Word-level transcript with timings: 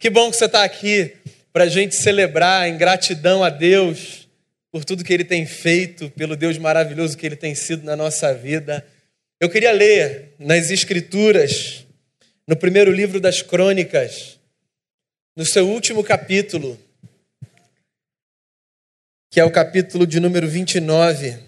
Que 0.00 0.08
bom 0.08 0.30
que 0.30 0.38
você 0.38 0.46
está 0.46 0.64
aqui 0.64 1.14
para 1.52 1.64
a 1.64 1.68
gente 1.68 1.94
celebrar 1.94 2.66
em 2.66 2.78
gratidão 2.78 3.44
a 3.44 3.50
Deus 3.50 4.26
por 4.72 4.82
tudo 4.82 5.04
que 5.04 5.12
Ele 5.12 5.26
tem 5.26 5.44
feito, 5.44 6.08
pelo 6.12 6.34
Deus 6.34 6.56
maravilhoso 6.56 7.18
que 7.18 7.26
Ele 7.26 7.36
tem 7.36 7.54
sido 7.54 7.84
na 7.84 7.94
nossa 7.94 8.32
vida. 8.32 8.82
Eu 9.38 9.50
queria 9.50 9.72
ler 9.72 10.34
nas 10.38 10.70
Escrituras, 10.70 11.86
no 12.48 12.56
primeiro 12.56 12.90
livro 12.90 13.20
das 13.20 13.42
Crônicas, 13.42 14.40
no 15.36 15.44
seu 15.44 15.68
último 15.68 16.02
capítulo, 16.02 16.80
que 19.30 19.38
é 19.38 19.44
o 19.44 19.52
capítulo 19.52 20.06
de 20.06 20.18
número 20.18 20.48
29. 20.48 21.38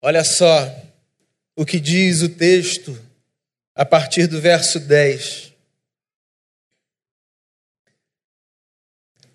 Olha 0.00 0.24
só 0.24 0.74
o 1.54 1.66
que 1.66 1.78
diz 1.78 2.22
o 2.22 2.30
texto 2.30 3.11
a 3.74 3.84
partir 3.84 4.26
do 4.26 4.40
verso 4.40 4.78
10. 4.80 5.52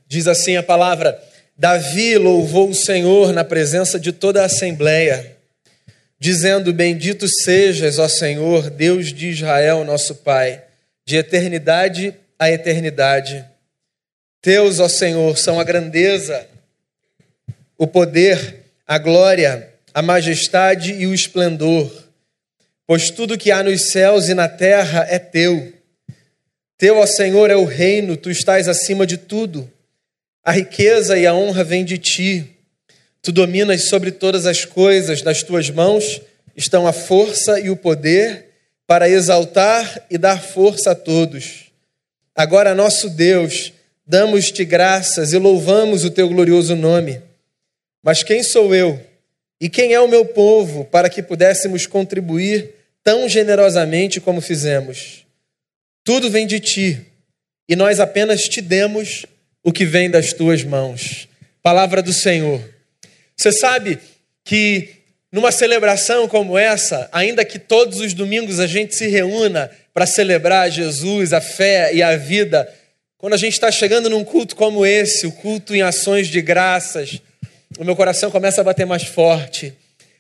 Diz 0.08 0.28
assim 0.28 0.56
a 0.56 0.64
palavra: 0.64 1.22
Davi 1.58 2.18
louvou 2.18 2.70
o 2.70 2.76
Senhor 2.76 3.34
na 3.34 3.44
presença 3.44 4.00
de 4.00 4.12
toda 4.12 4.42
a 4.42 4.46
assembleia, 4.46 5.38
dizendo: 6.20 6.74
Bendito 6.74 7.28
sejas, 7.28 8.00
ó 8.00 8.08
Senhor, 8.08 8.70
Deus 8.70 9.14
de 9.14 9.30
Israel, 9.30 9.84
nosso 9.84 10.16
Pai, 10.16 10.64
de 11.06 11.18
eternidade 11.18 12.14
a 12.40 12.50
eternidade. 12.50 13.44
Teus, 14.42 14.80
ó 14.80 14.88
Senhor, 14.88 15.38
são 15.38 15.60
a 15.60 15.64
grandeza, 15.64 16.48
o 17.78 17.88
poder, 17.88 18.66
a 18.86 18.98
glória, 18.98 19.74
a 19.94 20.02
majestade 20.02 20.94
e 20.94 21.08
o 21.08 21.14
esplendor 21.14 22.07
pois 22.88 23.12
tudo 23.12 23.38
que 23.38 23.52
há 23.52 23.62
nos 23.62 23.92
céus 23.92 24.30
e 24.30 24.34
na 24.34 24.48
terra 24.48 25.06
é 25.10 25.20
teu. 25.20 25.74
Teu, 26.78 26.98
ó 26.98 27.06
Senhor, 27.06 27.52
é 27.52 27.56
o 27.56 27.66
reino, 27.66 28.16
tu 28.16 28.32
estás 28.32 28.70
acima 28.70 29.06
de 29.06 29.18
tudo. 29.18 29.70
A 30.44 30.52
riqueza 30.54 31.18
e 31.18 31.28
a 31.28 31.34
honra 31.34 31.64
vêm 31.64 31.84
de 31.84 31.98
ti. 31.98 32.50
Tu 33.22 33.32
dominas 33.34 33.84
sobre 33.84 34.12
todas 34.12 34.46
as 34.46 34.64
coisas, 34.64 35.22
nas 35.22 35.44
tuas 35.44 35.70
mãos 35.70 36.22
estão 36.56 36.88
a 36.88 36.94
força 36.94 37.60
e 37.60 37.70
o 37.70 37.76
poder 37.76 38.46
para 38.88 39.10
exaltar 39.10 40.06
e 40.10 40.18
dar 40.18 40.42
força 40.42 40.92
a 40.92 40.96
todos. 40.96 41.66
Agora, 42.34 42.74
nosso 42.74 43.10
Deus, 43.10 43.74
damos-te 44.06 44.64
graças 44.64 45.34
e 45.34 45.38
louvamos 45.38 46.06
o 46.06 46.10
teu 46.10 46.30
glorioso 46.30 46.76
nome. 46.76 47.22
Mas 48.02 48.24
quem 48.24 48.42
sou 48.42 48.74
eu 48.74 49.00
e 49.60 49.68
quem 49.68 49.94
é 49.94 50.00
o 50.00 50.08
meu 50.08 50.24
povo 50.24 50.86
para 50.86 51.10
que 51.10 51.22
pudéssemos 51.22 51.86
contribuir 51.86 52.77
tão 53.08 53.30
generosamente 53.30 54.20
como 54.20 54.42
fizemos. 54.42 55.26
Tudo 56.04 56.30
vem 56.30 56.46
de 56.46 56.60
ti, 56.60 57.00
e 57.70 57.74
nós 57.74 58.02
apenas 58.02 58.50
te 58.50 58.60
demos 58.60 59.26
o 59.64 59.72
que 59.72 59.86
vem 59.86 60.10
das 60.10 60.34
tuas 60.34 60.62
mãos. 60.62 61.26
Palavra 61.64 62.02
do 62.02 62.12
Senhor. 62.12 62.62
Você 63.34 63.54
sabe 63.54 63.98
que 64.44 64.90
numa 65.32 65.54
celebração 65.54 66.28
como 66.28 66.58
essa, 66.58 67.08
ainda 67.14 67.46
que 67.46 67.58
todos 67.58 68.02
os 68.02 68.14
domingos 68.14 68.60
a 68.60 68.68
gente 68.68 68.94
se 68.94 69.08
reúna 69.08 69.72
para 69.94 70.06
celebrar 70.06 70.70
Jesus, 70.70 71.32
a 71.32 71.40
fé 71.40 71.94
e 71.94 72.04
a 72.04 72.18
vida, 72.18 72.70
quando 73.18 73.36
a 73.36 73.38
gente 73.38 73.54
está 73.54 73.72
chegando 73.72 74.10
num 74.10 74.26
culto 74.26 74.54
como 74.54 74.86
esse, 74.86 75.26
o 75.26 75.32
culto 75.32 75.74
em 75.74 75.82
ações 75.82 76.28
de 76.28 76.42
graças, 76.42 77.22
o 77.80 77.86
meu 77.86 77.96
coração 77.96 78.30
começa 78.30 78.60
a 78.60 78.66
bater 78.66 78.86
mais 78.86 79.04
forte. 79.04 79.74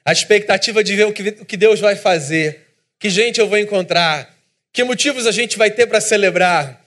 A 0.05 0.13
expectativa 0.13 0.81
de 0.81 0.95
ver 0.95 1.05
o 1.05 1.11
que 1.11 1.57
Deus 1.57 1.81
vai 1.81 1.97
fazer. 1.97 2.66
Que 2.99 3.09
gente 3.09 3.39
eu 3.39 3.47
vou 3.47 3.57
encontrar? 3.57 4.35
Que 4.73 4.83
motivos 4.83 5.27
a 5.27 5.31
gente 5.31 5.57
vai 5.57 5.71
ter 5.71 5.87
para 5.87 6.01
celebrar? 6.01 6.83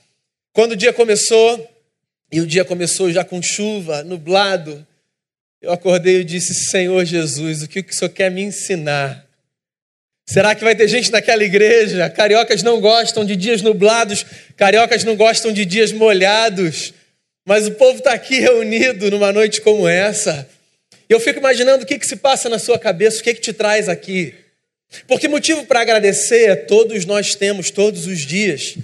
Quando 0.53 0.73
o 0.73 0.77
dia 0.77 0.93
começou, 0.93 1.69
e 2.33 2.41
o 2.41 2.47
dia 2.47 2.65
começou 2.65 3.11
já 3.11 3.25
com 3.25 3.43
chuva, 3.43 4.03
nublado, 4.03 4.87
eu 5.61 5.73
acordei 5.73 6.21
e 6.21 6.25
disse: 6.25 6.55
Senhor 6.71 7.05
Jesus, 7.05 7.63
o 7.63 7.69
que 7.69 7.81
o 7.81 7.95
Senhor 7.95 8.11
quer 8.11 8.31
me 8.31 8.43
ensinar? 8.43 9.27
Será 10.27 10.55
que 10.55 10.63
vai 10.63 10.77
ter 10.77 10.87
gente 10.87 11.11
naquela 11.11 11.43
igreja? 11.43 12.09
Cariocas 12.09 12.63
não 12.63 12.81
gostam 12.81 13.25
de 13.25 13.35
dias 13.35 13.63
nublados, 13.63 14.25
cariocas 14.57 15.03
não 15.03 15.17
gostam 15.17 15.53
de 15.53 15.65
dias 15.65 15.91
molhados, 15.91 16.95
mas 17.45 17.67
o 17.67 17.73
povo 17.73 17.99
está 17.99 18.13
aqui 18.13 18.39
reunido 18.39 19.11
numa 19.11 19.33
noite 19.33 19.61
como 19.61 19.89
essa. 19.89 20.49
Eu 21.09 21.19
fico 21.19 21.41
imaginando 21.41 21.83
o 21.83 21.87
que, 21.87 21.99
que 21.99 22.07
se 22.07 22.15
passa 22.15 22.49
na 22.49 22.61
sua 22.61 22.79
cabeça, 22.79 23.21
o 23.21 23.25
que, 23.25 23.35
que 23.35 23.41
te 23.41 23.53
traz 23.53 23.89
aqui. 23.89 24.33
Porque 25.07 25.29
motivo 25.29 25.65
para 25.67 25.81
agradecer 25.81 26.67
todos 26.67 27.05
nós 27.05 27.35
temos 27.35 27.71
todos 27.71 28.07
os 28.07 28.21
dias. 28.21 28.77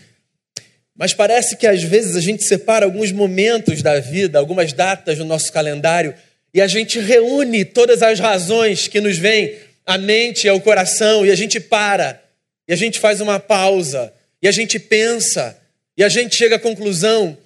Mas 0.94 1.12
parece 1.12 1.56
que 1.56 1.66
às 1.66 1.82
vezes 1.82 2.16
a 2.16 2.20
gente 2.20 2.44
separa 2.44 2.86
alguns 2.86 3.12
momentos 3.12 3.82
da 3.82 3.98
vida, 4.00 4.38
algumas 4.38 4.72
datas 4.72 5.18
no 5.18 5.24
nosso 5.24 5.52
calendário, 5.52 6.14
e 6.54 6.60
a 6.60 6.66
gente 6.66 6.98
reúne 6.98 7.64
todas 7.64 8.02
as 8.02 8.18
razões 8.18 8.88
que 8.88 9.00
nos 9.00 9.18
vêm 9.18 9.56
à 9.84 9.98
mente 9.98 10.44
e 10.44 10.48
ao 10.48 10.60
coração, 10.60 11.26
e 11.26 11.30
a 11.30 11.34
gente 11.34 11.60
para, 11.60 12.22
e 12.66 12.72
a 12.72 12.76
gente 12.76 12.98
faz 12.98 13.20
uma 13.20 13.38
pausa, 13.38 14.12
e 14.40 14.48
a 14.48 14.52
gente 14.52 14.78
pensa, 14.78 15.58
e 15.98 16.02
a 16.02 16.08
gente 16.08 16.34
chega 16.34 16.56
à 16.56 16.58
conclusão 16.58 17.36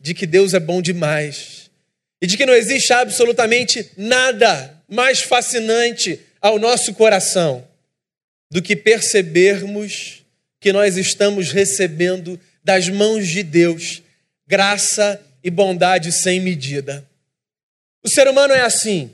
de 0.00 0.14
que 0.14 0.26
Deus 0.26 0.52
é 0.52 0.58
bom 0.58 0.82
demais, 0.82 1.70
e 2.20 2.26
de 2.26 2.36
que 2.36 2.46
não 2.46 2.54
existe 2.54 2.92
absolutamente 2.92 3.88
nada 3.96 4.74
mais 4.88 5.20
fascinante 5.20 6.18
ao 6.40 6.58
nosso 6.58 6.92
coração 6.94 7.64
do 8.50 8.62
que 8.62 8.76
percebermos 8.76 10.24
que 10.60 10.72
nós 10.72 10.96
estamos 10.96 11.52
recebendo 11.52 12.40
das 12.62 12.88
mãos 12.88 13.28
de 13.28 13.42
Deus 13.42 14.02
graça 14.46 15.20
e 15.42 15.50
bondade 15.50 16.12
sem 16.12 16.40
medida. 16.40 17.08
O 18.02 18.08
ser 18.08 18.28
humano 18.28 18.52
é 18.52 18.60
assim. 18.60 19.10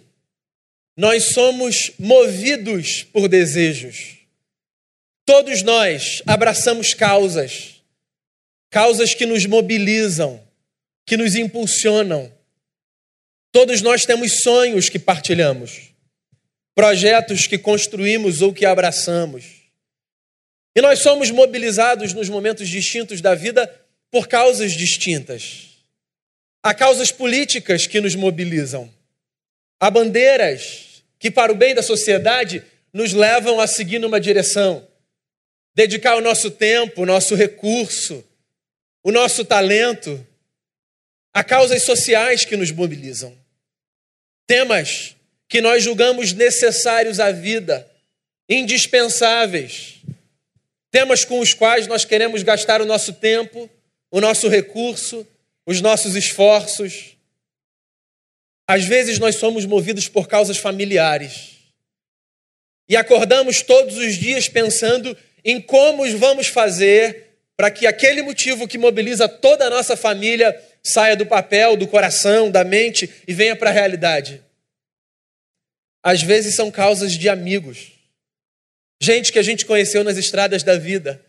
Nós 0.96 1.32
somos 1.32 1.92
movidos 1.98 3.02
por 3.04 3.28
desejos. 3.28 4.18
Todos 5.24 5.62
nós 5.62 6.22
abraçamos 6.26 6.92
causas, 6.92 7.82
causas 8.70 9.14
que 9.14 9.24
nos 9.24 9.46
mobilizam, 9.46 10.42
que 11.06 11.16
nos 11.16 11.34
impulsionam. 11.34 12.30
Todos 13.50 13.80
nós 13.80 14.04
temos 14.04 14.40
sonhos 14.42 14.88
que 14.88 14.98
partilhamos 14.98 15.91
projetos 16.74 17.46
que 17.46 17.58
construímos 17.58 18.42
ou 18.42 18.52
que 18.52 18.64
abraçamos. 18.64 19.62
E 20.74 20.80
nós 20.80 21.00
somos 21.00 21.30
mobilizados 21.30 22.12
nos 22.14 22.28
momentos 22.28 22.68
distintos 22.68 23.20
da 23.20 23.34
vida 23.34 23.68
por 24.10 24.26
causas 24.26 24.72
distintas. 24.72 25.68
Há 26.62 26.72
causas 26.72 27.12
políticas 27.12 27.86
que 27.86 28.00
nos 28.00 28.14
mobilizam. 28.14 28.92
Há 29.80 29.90
bandeiras 29.90 31.02
que, 31.18 31.30
para 31.30 31.52
o 31.52 31.56
bem 31.56 31.74
da 31.74 31.82
sociedade, 31.82 32.64
nos 32.92 33.12
levam 33.12 33.60
a 33.60 33.66
seguir 33.66 33.98
numa 33.98 34.20
direção. 34.20 34.86
Dedicar 35.74 36.16
o 36.16 36.20
nosso 36.20 36.50
tempo, 36.50 37.02
o 37.02 37.06
nosso 37.06 37.34
recurso, 37.34 38.24
o 39.02 39.10
nosso 39.10 39.44
talento. 39.44 40.24
Há 41.34 41.42
causas 41.42 41.82
sociais 41.82 42.44
que 42.44 42.56
nos 42.56 42.70
mobilizam. 42.70 43.36
Temas 44.46 45.16
que 45.52 45.60
nós 45.60 45.84
julgamos 45.84 46.32
necessários 46.32 47.20
à 47.20 47.30
vida, 47.30 47.86
indispensáveis, 48.48 49.96
temas 50.90 51.26
com 51.26 51.40
os 51.40 51.52
quais 51.52 51.86
nós 51.86 52.06
queremos 52.06 52.42
gastar 52.42 52.80
o 52.80 52.86
nosso 52.86 53.12
tempo, 53.12 53.68
o 54.10 54.18
nosso 54.18 54.48
recurso, 54.48 55.26
os 55.66 55.82
nossos 55.82 56.16
esforços. 56.16 57.18
Às 58.66 58.84
vezes 58.84 59.18
nós 59.18 59.36
somos 59.36 59.66
movidos 59.66 60.08
por 60.08 60.26
causas 60.26 60.56
familiares 60.56 61.50
e 62.88 62.96
acordamos 62.96 63.60
todos 63.60 63.98
os 63.98 64.14
dias 64.14 64.48
pensando 64.48 65.14
em 65.44 65.60
como 65.60 66.10
vamos 66.16 66.46
fazer 66.46 67.36
para 67.58 67.70
que 67.70 67.86
aquele 67.86 68.22
motivo 68.22 68.66
que 68.66 68.78
mobiliza 68.78 69.28
toda 69.28 69.66
a 69.66 69.70
nossa 69.70 69.98
família 69.98 70.58
saia 70.82 71.14
do 71.14 71.26
papel, 71.26 71.76
do 71.76 71.86
coração, 71.86 72.50
da 72.50 72.64
mente 72.64 73.10
e 73.28 73.34
venha 73.34 73.54
para 73.54 73.68
a 73.68 73.74
realidade 73.74 74.42
às 76.02 76.22
vezes 76.22 76.56
são 76.56 76.70
causas 76.70 77.12
de 77.12 77.28
amigos. 77.28 77.92
Gente 79.00 79.32
que 79.32 79.38
a 79.38 79.42
gente 79.42 79.64
conheceu 79.64 80.02
nas 80.02 80.16
estradas 80.16 80.62
da 80.62 80.76
vida, 80.76 81.24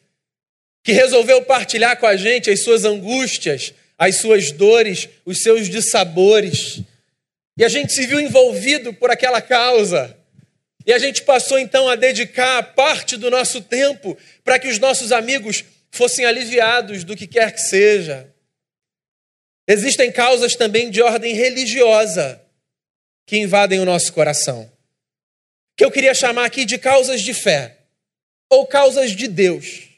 que 0.84 0.92
resolveu 0.92 1.44
partilhar 1.44 1.98
com 1.98 2.08
a 2.08 2.16
gente 2.16 2.50
as 2.50 2.64
suas 2.64 2.84
angústias, 2.84 3.74
as 3.98 4.18
suas 4.18 4.52
dores, 4.52 5.08
os 5.26 5.42
seus 5.42 5.70
dissabores. 5.70 6.82
E 7.58 7.64
a 7.64 7.70
gente 7.70 7.94
se 7.94 8.06
viu 8.06 8.20
envolvido 8.20 8.94
por 8.94 9.12
aquela 9.12 9.42
causa. 9.42 10.18
E 10.86 10.92
a 10.92 11.00
gente 11.00 11.22
passou 11.22 11.58
então 11.58 11.88
a 11.88 11.96
dedicar 11.96 12.62
parte 12.74 13.16
do 13.16 13.30
nosso 13.30 13.62
tempo 13.62 14.18
para 14.44 14.60
que 14.60 14.68
os 14.68 14.80
nossos 14.80 15.12
amigos 15.12 15.64
fossem 15.92 16.26
aliviados 16.26 17.04
do 17.04 17.16
que 17.16 17.28
quer 17.28 17.54
que 17.54 17.62
seja. 17.62 18.28
Existem 19.68 20.12
causas 20.12 20.56
também 20.56 20.90
de 20.90 21.02
ordem 21.02 21.34
religiosa 21.34 22.43
que 23.26 23.38
invadem 23.38 23.80
o 23.80 23.86
nosso 23.86 24.12
coração. 24.14 24.72
Que 25.76 25.84
eu 25.84 25.92
queria 25.92 26.14
chamar 26.14 26.46
aqui 26.46 26.66
de 26.66 26.78
causas 26.78 27.22
de 27.22 27.34
fé 27.34 27.78
ou 28.50 28.68
causas 28.68 29.12
de 29.12 29.28
Deus. 29.28 29.90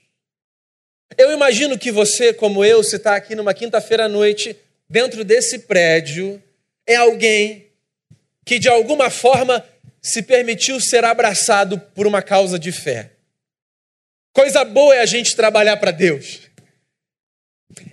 Eu 1.17 1.31
imagino 1.31 1.77
que 1.77 1.91
você, 1.91 2.33
como 2.33 2.63
eu, 2.63 2.83
se 2.83 2.95
está 2.95 3.15
aqui 3.15 3.35
numa 3.35 3.53
quinta-feira 3.53 4.05
à 4.05 4.09
noite, 4.09 4.55
dentro 4.89 5.23
desse 5.23 5.59
prédio, 5.59 6.41
é 6.87 6.95
alguém 6.95 7.67
que 8.45 8.59
de 8.59 8.69
alguma 8.69 9.09
forma 9.09 9.65
se 10.01 10.21
permitiu 10.21 10.79
ser 10.79 11.03
abraçado 11.03 11.79
por 11.79 12.05
uma 12.05 12.21
causa 12.21 12.59
de 12.59 12.71
fé. 12.71 13.11
Coisa 14.33 14.63
boa 14.63 14.95
é 14.95 14.99
a 14.99 15.05
gente 15.05 15.35
trabalhar 15.35 15.77
para 15.77 15.91
Deus. 15.91 16.41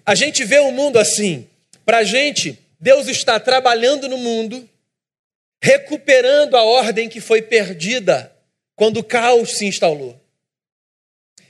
A 0.05 0.15
gente 0.15 0.45
vê 0.45 0.59
o 0.59 0.73
mundo 0.73 0.99
assim. 0.99 1.49
Para 1.85 1.99
a 1.99 2.05
gente, 2.05 2.59
Deus 2.79 3.09
está 3.09 3.41
trabalhando 3.41 4.09
no 4.09 4.19
mundo, 4.19 4.69
recuperando 5.63 6.57
a 6.57 6.63
ordem 6.65 7.09
que 7.09 7.21
foi 7.21 7.41
perdida 7.41 8.35
quando 8.75 8.97
o 8.97 9.05
caos 9.05 9.59
se 9.59 9.65
instalou. 9.65 10.21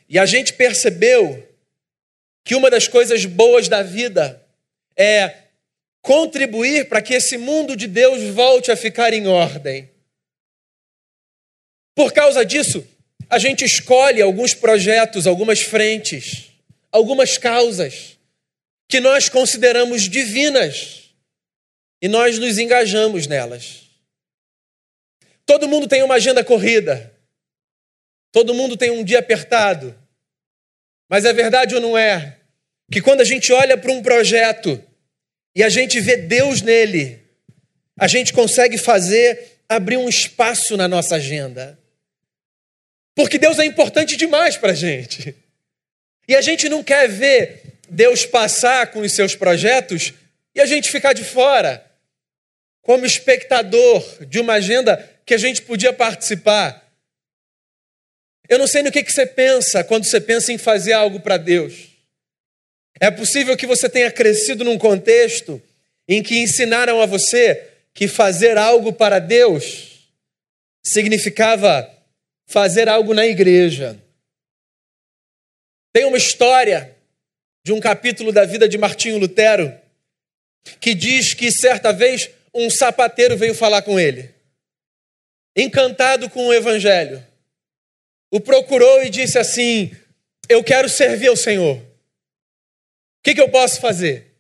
E 0.07 0.19
a 0.19 0.27
gente 0.27 0.53
percebeu 0.53 1.49
que 2.45 2.55
uma 2.55 2.69
das 2.69 2.87
coisas 2.87 3.25
boas 3.25 3.69
da 3.69 3.83
vida 3.83 4.47
é 4.95 5.35
contribuir 6.03 6.89
para 6.89 7.01
que 7.01 7.15
esse 7.15 7.39
mundo 7.39 7.75
de 7.75 7.87
Deus 7.87 8.23
volte 8.35 8.71
a 8.71 8.77
ficar 8.77 9.15
em 9.15 9.27
ordem. 9.27 9.89
Por 11.95 12.13
causa 12.13 12.45
disso, 12.45 12.87
a 13.31 13.39
gente 13.39 13.65
escolhe 13.65 14.21
alguns 14.21 14.53
projetos, 14.53 15.27
algumas 15.27 15.63
frentes, 15.63 16.51
algumas 16.91 17.39
causas 17.39 18.19
que 18.87 19.01
nós 19.01 19.31
consideramos 19.31 20.03
divinas 20.03 21.15
e 22.03 22.09
nós 22.09 22.39
nos 22.39 22.59
engajamos 22.59 23.27
nelas. 23.27 23.82
Todo 25.45 25.69
mundo 25.69 25.87
tem 25.87 26.03
uma 26.03 26.15
agenda 26.15 26.45
corrida, 26.45 27.13
todo 28.31 28.55
mundo 28.55 28.77
tem 28.77 28.91
um 28.91 29.05
dia 29.05 29.19
apertado, 29.19 29.97
mas 31.09 31.25
é 31.25 31.33
verdade 31.33 31.75
ou 31.75 31.81
não 31.81 31.99
é 31.99 32.39
que 32.91 33.01
quando 33.01 33.21
a 33.21 33.25
gente 33.25 33.53
olha 33.53 33.77
para 33.77 33.93
um 33.93 34.03
projeto 34.03 34.83
e 35.55 35.63
a 35.63 35.69
gente 35.69 36.01
vê 36.01 36.17
Deus 36.17 36.63
nele, 36.63 37.21
a 37.99 38.07
gente 38.07 38.33
consegue 38.33 38.79
fazer 38.79 39.61
abrir 39.69 39.97
um 39.97 40.09
espaço 40.09 40.77
na 40.77 40.87
nossa 40.87 41.17
agenda. 41.17 41.79
Porque 43.15 43.39
Deus 43.39 43.59
é 43.59 43.65
importante 43.65 44.17
demais 44.17 44.57
para 44.57 44.73
a 44.73 44.75
gente. 44.75 45.35
E 46.27 46.35
a 46.35 46.41
gente 46.41 46.69
não 46.69 46.83
quer 46.83 47.09
ver 47.09 47.79
Deus 47.89 48.25
passar 48.25 48.91
com 48.91 49.01
os 49.01 49.13
seus 49.13 49.35
projetos 49.35 50.15
e 50.55 50.61
a 50.61 50.67
gente 50.67 50.91
ficar 50.91 51.13
de 51.13 51.25
fora, 51.25 51.85
como 52.81 53.05
espectador 53.05 54.27
de 54.27 54.41
uma 54.41 54.55
agenda 54.55 55.12
que 55.25 55.35
a 55.35 55.39
gente 55.39 55.63
podia 55.63 55.93
participar. 55.93 56.83
Eu 58.49 58.59
não 58.59 58.67
sei 58.67 58.83
no 58.83 58.93
que, 58.93 59.03
que 59.03 59.13
você 59.13 59.27
pensa 59.27 59.83
quando 59.85 60.05
você 60.05 60.21
pensa 60.21 60.53
em 60.53 60.59
fazer 60.59 60.93
algo 60.93 61.21
para 61.21 61.37
Deus. 61.37 61.89
É 63.01 63.11
possível 63.11 63.57
que 63.57 63.67
você 63.67 63.89
tenha 63.89 64.11
crescido 64.11 64.65
num 64.65 64.79
contexto 64.79 65.63
em 66.09 66.23
que 66.23 66.39
ensinaram 66.39 67.01
a 67.01 67.07
você 67.07 67.69
que 67.95 68.09
fazer 68.09 68.57
algo 68.57 68.93
para 68.93 69.19
Deus 69.19 69.93
significava 70.85 71.89
fazer 72.47 72.89
algo 72.89 73.15
na 73.15 73.27
igreja. 73.27 73.99
Tem 75.93 76.05
uma 76.05 76.17
história 76.17 76.97
de 77.65 77.73
um 77.73 77.81
capítulo 77.81 78.33
da 78.33 78.45
vida 78.45 78.69
de 78.69 78.77
Martinho 78.77 79.19
Lutero 79.19 79.73
que 80.81 80.95
diz 80.95 81.35
que 81.35 81.51
certa 81.51 81.93
vez 81.93 82.31
um 82.55 82.69
sapateiro 82.69 83.37
veio 83.37 83.55
falar 83.55 83.83
com 83.83 83.99
ele, 83.99 84.32
encantado 85.57 86.29
com 86.31 86.47
o 86.47 86.53
evangelho. 86.53 87.25
O 88.31 88.41
procurou 88.41 89.03
e 89.03 89.11
disse 89.11 89.39
assim: 89.39 89.91
Eu 90.49 90.65
quero 90.65 90.89
servir 90.89 91.29
ao 91.29 91.37
Senhor. 91.37 91.77
O 91.77 91.83
que, 93.23 93.35
que 93.35 93.41
eu 93.41 93.49
posso 93.49 93.81
fazer? 93.81 94.33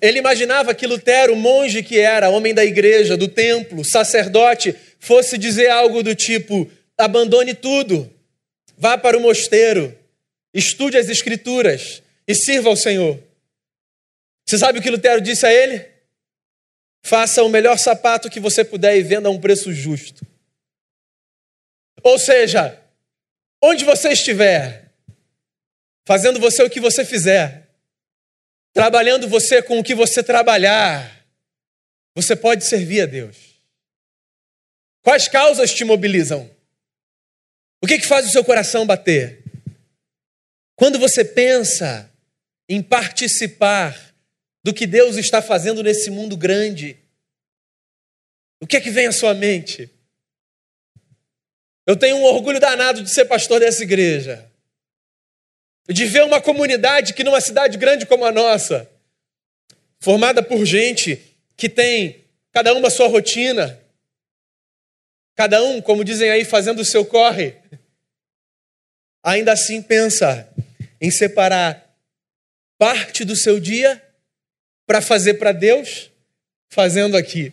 Ele 0.00 0.18
imaginava 0.18 0.74
que 0.74 0.86
Lutero, 0.86 1.36
monge 1.36 1.82
que 1.82 1.98
era, 1.98 2.28
homem 2.28 2.52
da 2.52 2.64
igreja, 2.64 3.16
do 3.16 3.28
templo, 3.28 3.84
sacerdote, 3.84 4.74
fosse 4.98 5.38
dizer 5.38 5.70
algo 5.70 6.02
do 6.02 6.14
tipo: 6.14 6.70
abandone 6.96 7.54
tudo, 7.54 8.10
vá 8.76 8.98
para 8.98 9.16
o 9.16 9.20
mosteiro, 9.20 9.96
estude 10.52 10.96
as 10.96 11.08
escrituras 11.08 12.02
e 12.26 12.34
sirva 12.34 12.68
ao 12.68 12.76
Senhor. 12.76 13.18
Você 14.46 14.58
sabe 14.58 14.78
o 14.78 14.82
que 14.82 14.90
Lutero 14.90 15.20
disse 15.20 15.46
a 15.46 15.52
ele? 15.52 15.93
Faça 17.06 17.42
o 17.44 17.50
melhor 17.50 17.78
sapato 17.78 18.30
que 18.30 18.40
você 18.40 18.64
puder 18.64 18.96
e 18.96 19.02
venda 19.02 19.28
a 19.28 19.30
um 19.30 19.38
preço 19.38 19.70
justo. 19.74 20.26
Ou 22.02 22.18
seja, 22.18 22.82
onde 23.62 23.84
você 23.84 24.12
estiver, 24.12 24.90
fazendo 26.06 26.40
você 26.40 26.62
o 26.62 26.70
que 26.70 26.80
você 26.80 27.04
fizer, 27.04 27.68
trabalhando 28.72 29.28
você 29.28 29.60
com 29.60 29.78
o 29.78 29.84
que 29.84 29.94
você 29.94 30.22
trabalhar, 30.22 31.26
você 32.14 32.34
pode 32.34 32.64
servir 32.64 33.02
a 33.02 33.06
Deus. 33.06 33.36
Quais 35.02 35.28
causas 35.28 35.74
te 35.74 35.84
mobilizam? 35.84 36.50
O 37.82 37.86
que, 37.86 37.98
que 37.98 38.06
faz 38.06 38.26
o 38.26 38.30
seu 38.30 38.42
coração 38.42 38.86
bater? 38.86 39.42
Quando 40.74 40.98
você 40.98 41.22
pensa 41.22 42.10
em 42.66 42.82
participar 42.82 44.13
do 44.64 44.72
que 44.72 44.86
Deus 44.86 45.16
está 45.16 45.42
fazendo 45.42 45.82
nesse 45.82 46.10
mundo 46.10 46.38
grande, 46.38 46.96
o 48.58 48.66
que 48.66 48.78
é 48.78 48.80
que 48.80 48.90
vem 48.90 49.06
à 49.06 49.12
sua 49.12 49.34
mente? 49.34 49.90
Eu 51.86 51.94
tenho 51.94 52.16
um 52.16 52.24
orgulho 52.24 52.58
danado 52.58 53.02
de 53.02 53.10
ser 53.10 53.26
pastor 53.26 53.60
dessa 53.60 53.82
igreja, 53.82 54.50
de 55.86 56.06
ver 56.06 56.24
uma 56.24 56.40
comunidade 56.40 57.12
que 57.12 57.22
numa 57.22 57.42
cidade 57.42 57.76
grande 57.76 58.06
como 58.06 58.24
a 58.24 58.32
nossa, 58.32 58.90
formada 60.00 60.42
por 60.42 60.64
gente 60.64 61.36
que 61.58 61.68
tem 61.68 62.24
cada 62.50 62.72
uma 62.72 62.88
a 62.88 62.90
sua 62.90 63.06
rotina, 63.06 63.78
cada 65.34 65.62
um, 65.62 65.82
como 65.82 66.02
dizem 66.02 66.30
aí, 66.30 66.42
fazendo 66.42 66.80
o 66.80 66.84
seu 66.86 67.04
corre, 67.04 67.54
ainda 69.22 69.52
assim 69.52 69.82
pensa 69.82 70.48
em 70.98 71.10
separar 71.10 71.94
parte 72.78 73.26
do 73.26 73.36
seu 73.36 73.60
dia 73.60 74.00
para 74.86 75.00
fazer 75.00 75.34
para 75.34 75.52
Deus, 75.52 76.10
fazendo 76.68 77.16
aqui. 77.16 77.52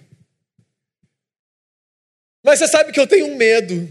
Mas 2.44 2.60
você 2.60 2.68
sabe 2.68 2.92
que 2.92 3.00
eu 3.00 3.08
tenho 3.08 3.28
um 3.28 3.36
medo. 3.36 3.90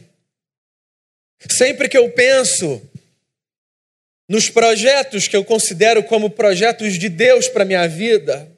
Sempre 1.51 1.89
que 1.89 1.97
eu 1.97 2.11
penso 2.13 2.83
nos 4.29 4.49
projetos 4.49 5.27
que 5.27 5.37
eu 5.37 5.45
considero 5.45 6.05
como 6.05 6.31
projetos 6.31 6.99
de 6.99 7.09
Deus 7.09 7.49
para 7.49 7.65
minha 7.65 7.89
vida, 7.89 8.49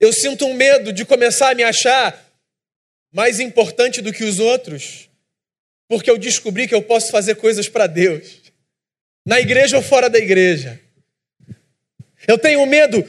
eu 0.00 0.12
sinto 0.12 0.46
um 0.46 0.54
medo 0.54 0.92
de 0.92 1.04
começar 1.04 1.50
a 1.50 1.54
me 1.54 1.62
achar 1.62 2.20
mais 3.12 3.38
importante 3.38 4.00
do 4.00 4.12
que 4.12 4.24
os 4.24 4.40
outros, 4.40 5.08
porque 5.86 6.10
eu 6.10 6.18
descobri 6.18 6.66
que 6.66 6.74
eu 6.74 6.82
posso 6.82 7.12
fazer 7.12 7.36
coisas 7.36 7.68
para 7.68 7.86
Deus, 7.86 8.40
na 9.24 9.38
igreja 9.38 9.76
ou 9.76 9.82
fora 9.82 10.10
da 10.10 10.18
igreja. 10.18 10.80
Eu 12.26 12.38
tenho 12.38 12.66
medo 12.66 13.08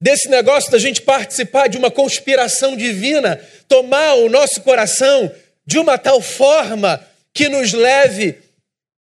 desse 0.00 0.28
negócio 0.28 0.70
da 0.70 0.78
gente 0.78 1.02
participar 1.02 1.68
de 1.68 1.78
uma 1.78 1.90
conspiração 1.90 2.76
divina, 2.76 3.40
tomar 3.68 4.14
o 4.14 4.28
nosso 4.28 4.60
coração 4.60 5.32
de 5.66 5.78
uma 5.78 5.98
tal 5.98 6.20
forma 6.20 7.04
que 7.32 7.48
nos 7.48 7.72
leve 7.72 8.38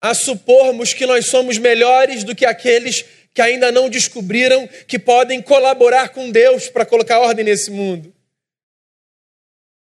a 0.01 0.13
supormos 0.13 0.93
que 0.93 1.05
nós 1.05 1.27
somos 1.27 1.57
melhores 1.57 2.23
do 2.23 2.35
que 2.35 2.45
aqueles 2.45 3.03
que 3.33 3.41
ainda 3.41 3.71
não 3.71 3.89
descobriram 3.89 4.67
que 4.87 4.97
podem 4.97 5.41
colaborar 5.41 6.09
com 6.09 6.31
Deus 6.31 6.69
para 6.69 6.85
colocar 6.85 7.19
ordem 7.19 7.45
nesse 7.45 7.69
mundo. 7.69 8.13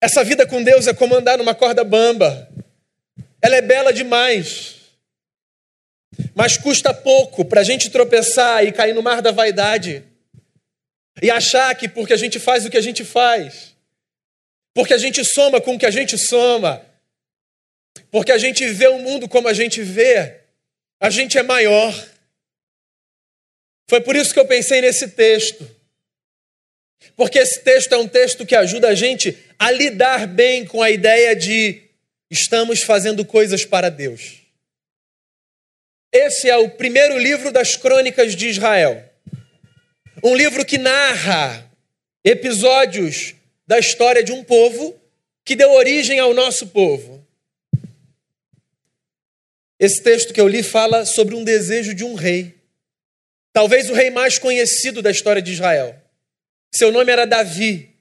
Essa 0.00 0.22
vida 0.22 0.46
com 0.46 0.62
Deus 0.62 0.86
é 0.86 0.92
como 0.92 1.14
andar 1.14 1.38
numa 1.38 1.54
corda 1.54 1.82
bamba. 1.82 2.48
Ela 3.40 3.56
é 3.56 3.62
bela 3.62 3.92
demais. 3.92 4.76
Mas 6.34 6.56
custa 6.56 6.92
pouco 6.92 7.44
para 7.44 7.62
a 7.62 7.64
gente 7.64 7.90
tropeçar 7.90 8.64
e 8.64 8.72
cair 8.72 8.94
no 8.94 9.02
mar 9.02 9.22
da 9.22 9.32
vaidade. 9.32 10.04
E 11.22 11.30
achar 11.30 11.74
que 11.74 11.88
porque 11.88 12.12
a 12.12 12.16
gente 12.16 12.38
faz 12.38 12.64
o 12.64 12.70
que 12.70 12.76
a 12.76 12.82
gente 12.82 13.04
faz, 13.04 13.74
porque 14.74 14.92
a 14.92 14.98
gente 14.98 15.24
soma 15.24 15.60
com 15.60 15.74
o 15.74 15.78
que 15.78 15.86
a 15.86 15.90
gente 15.90 16.18
soma, 16.18 16.84
porque 18.10 18.32
a 18.32 18.38
gente 18.38 18.66
vê 18.68 18.88
o 18.88 18.98
mundo 18.98 19.28
como 19.28 19.48
a 19.48 19.52
gente 19.54 19.82
vê, 19.82 20.40
a 21.00 21.10
gente 21.10 21.38
é 21.38 21.42
maior. 21.42 21.94
Foi 23.88 24.00
por 24.00 24.16
isso 24.16 24.32
que 24.34 24.40
eu 24.40 24.46
pensei 24.46 24.80
nesse 24.80 25.08
texto. 25.08 25.76
Porque 27.14 27.38
esse 27.38 27.60
texto 27.60 27.92
é 27.92 27.96
um 27.96 28.08
texto 28.08 28.44
que 28.44 28.54
ajuda 28.54 28.88
a 28.88 28.94
gente 28.94 29.36
a 29.58 29.70
lidar 29.70 30.26
bem 30.26 30.66
com 30.66 30.82
a 30.82 30.90
ideia 30.90 31.34
de 31.34 31.82
estamos 32.30 32.82
fazendo 32.82 33.24
coisas 33.24 33.64
para 33.64 33.88
Deus. 33.88 34.42
Esse 36.12 36.48
é 36.48 36.56
o 36.56 36.70
primeiro 36.70 37.18
livro 37.18 37.52
das 37.52 37.76
crônicas 37.76 38.34
de 38.34 38.48
Israel. 38.48 39.05
Um 40.22 40.34
livro 40.34 40.64
que 40.64 40.78
narra 40.78 41.70
episódios 42.24 43.34
da 43.66 43.78
história 43.78 44.24
de 44.24 44.32
um 44.32 44.42
povo 44.42 44.98
que 45.44 45.54
deu 45.54 45.70
origem 45.72 46.18
ao 46.18 46.32
nosso 46.32 46.68
povo. 46.68 47.24
Esse 49.78 50.02
texto 50.02 50.32
que 50.32 50.40
eu 50.40 50.48
li 50.48 50.62
fala 50.62 51.04
sobre 51.04 51.34
um 51.34 51.44
desejo 51.44 51.94
de 51.94 52.02
um 52.02 52.14
rei. 52.14 52.54
Talvez 53.52 53.90
o 53.90 53.94
rei 53.94 54.10
mais 54.10 54.38
conhecido 54.38 55.02
da 55.02 55.10
história 55.10 55.42
de 55.42 55.52
Israel. 55.52 55.94
Seu 56.74 56.90
nome 56.90 57.12
era 57.12 57.26
Davi. 57.26 57.94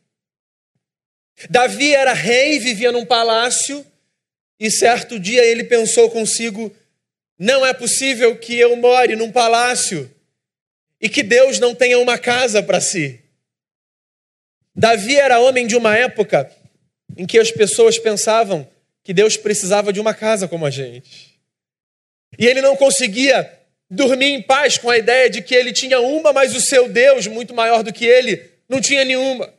Davi 1.49 1.93
era 1.93 2.13
rei, 2.13 2.59
vivia 2.59 2.93
num 2.93 3.05
palácio, 3.05 3.85
e 4.57 4.71
certo 4.71 5.19
dia 5.19 5.43
ele 5.43 5.65
pensou 5.65 6.09
consigo: 6.09 6.73
não 7.37 7.65
é 7.65 7.73
possível 7.73 8.37
que 8.37 8.57
eu 8.57 8.77
more 8.77 9.17
num 9.17 9.31
palácio 9.33 10.14
e 11.01 11.09
que 11.09 11.23
Deus 11.23 11.59
não 11.59 11.75
tenha 11.75 11.99
uma 11.99 12.17
casa 12.17 12.63
para 12.63 12.81
si. 12.81 13.21
Davi 14.75 15.15
era 15.15 15.39
homem 15.39 15.65
de 15.65 15.75
uma 15.75 15.95
época 15.95 16.51
em 17.17 17.25
que 17.25 17.39
as 17.39 17.51
pessoas 17.51 17.97
pensavam 17.97 18.67
que 19.03 19.13
Deus 19.13 19.37
precisava 19.37 19.93
de 19.93 19.99
uma 19.99 20.13
casa 20.13 20.47
como 20.47 20.65
a 20.65 20.69
gente. 20.69 21.39
E 22.37 22.45
ele 22.45 22.61
não 22.61 22.75
conseguia 22.75 23.49
dormir 23.89 24.31
em 24.31 24.41
paz 24.41 24.77
com 24.77 24.89
a 24.89 24.97
ideia 24.97 25.29
de 25.29 25.41
que 25.41 25.55
ele 25.55 25.71
tinha 25.71 25.99
uma, 25.99 26.33
mas 26.33 26.55
o 26.55 26.59
seu 26.59 26.89
Deus, 26.89 27.27
muito 27.27 27.53
maior 27.53 27.83
do 27.83 27.93
que 27.93 28.05
ele, 28.05 28.49
não 28.67 28.81
tinha 28.81 29.05
nenhuma. 29.05 29.53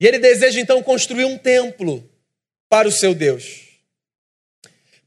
E 0.00 0.06
ele 0.06 0.18
deseja 0.18 0.60
então 0.60 0.82
construir 0.82 1.24
um 1.24 1.36
templo 1.36 2.08
para 2.68 2.88
o 2.88 2.92
seu 2.92 3.14
Deus. 3.14 3.66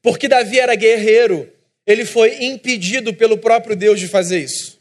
Porque 0.01 0.27
Davi 0.27 0.59
era 0.59 0.75
guerreiro, 0.75 1.51
ele 1.85 2.05
foi 2.05 2.43
impedido 2.43 3.13
pelo 3.13 3.37
próprio 3.37 3.75
Deus 3.75 3.99
de 3.99 4.07
fazer 4.07 4.39
isso. 4.39 4.78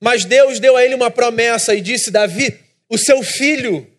Mas 0.00 0.24
Deus 0.24 0.60
deu 0.60 0.76
a 0.76 0.84
ele 0.84 0.94
uma 0.94 1.10
promessa 1.10 1.74
e 1.74 1.80
disse: 1.80 2.10
Davi, 2.10 2.58
o 2.88 2.98
seu 2.98 3.22
filho 3.22 3.90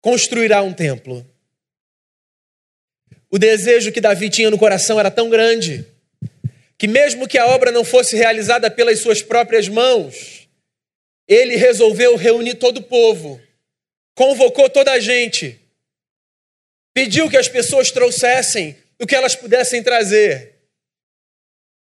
construirá 0.00 0.62
um 0.62 0.72
templo. 0.72 1.26
O 3.30 3.38
desejo 3.38 3.92
que 3.92 4.00
Davi 4.00 4.30
tinha 4.30 4.50
no 4.50 4.58
coração 4.58 4.98
era 4.98 5.10
tão 5.10 5.28
grande 5.28 5.86
que, 6.78 6.86
mesmo 6.86 7.28
que 7.28 7.36
a 7.36 7.46
obra 7.46 7.70
não 7.70 7.84
fosse 7.84 8.16
realizada 8.16 8.70
pelas 8.70 9.00
suas 9.00 9.20
próprias 9.20 9.68
mãos, 9.68 10.48
ele 11.26 11.56
resolveu 11.56 12.16
reunir 12.16 12.54
todo 12.54 12.78
o 12.78 12.82
povo, 12.82 13.40
convocou 14.14 14.70
toda 14.70 14.92
a 14.92 15.00
gente, 15.00 15.60
pediu 16.94 17.28
que 17.28 17.36
as 17.36 17.48
pessoas 17.48 17.90
trouxessem 17.90 18.76
o 18.98 19.06
que 19.06 19.14
elas 19.14 19.34
pudessem 19.34 19.82
trazer, 19.82 20.54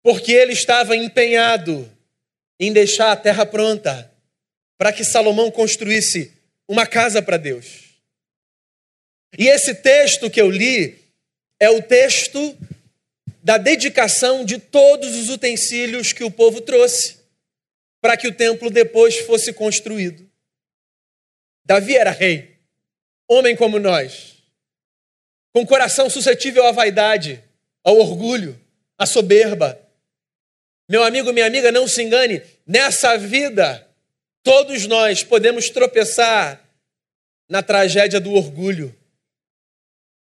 porque 0.04 0.34
ele 0.34 0.52
estava 0.52 0.96
empenhado 0.96 1.90
em 2.62 2.72
deixar 2.72 3.12
a 3.12 3.16
terra 3.16 3.44
pronta 3.44 4.14
para 4.78 4.94
que 4.94 5.04
Salomão 5.04 5.50
construísse 5.50 6.32
uma 6.68 6.86
casa 6.86 7.20
para 7.20 7.38
Deus. 7.38 7.86
E 9.36 9.48
esse 9.48 9.74
texto 9.74 10.30
que 10.30 10.40
eu 10.40 10.50
li 10.52 11.00
é 11.60 11.72
o 11.72 11.82
texto 11.82 12.56
da 13.44 13.58
dedicação 13.58 14.46
de 14.46 14.60
todos 14.60 15.16
os 15.16 15.30
utensílios 15.30 16.14
que 16.14 16.24
o 16.24 16.30
povo 16.30 16.62
trouxe 16.62 17.18
para 18.00 18.16
que 18.16 18.28
o 18.28 18.34
templo 18.34 18.70
depois 18.70 19.18
fosse 19.20 19.52
construído. 19.52 20.30
Davi 21.66 21.96
era 21.96 22.12
rei, 22.12 22.58
homem 23.28 23.56
como 23.56 23.80
nós, 23.80 24.38
com 25.52 25.66
coração 25.66 26.10
suscetível 26.12 26.66
à 26.66 26.72
vaidade, 26.72 27.44
ao 27.84 27.98
orgulho, 27.98 28.60
à 28.98 29.08
soberba. 29.08 29.80
Meu 30.92 31.06
amigo, 31.06 31.32
minha 31.32 31.46
amiga, 31.48 31.72
não 31.72 31.88
se 31.88 32.04
engane, 32.04 32.42
nessa 32.68 33.18
vida, 33.18 33.88
todos 34.44 34.86
nós 34.88 35.24
podemos 35.24 35.70
tropeçar 35.70 36.62
na 37.48 37.64
tragédia 37.64 38.20
do 38.20 38.34
orgulho. 38.34 38.94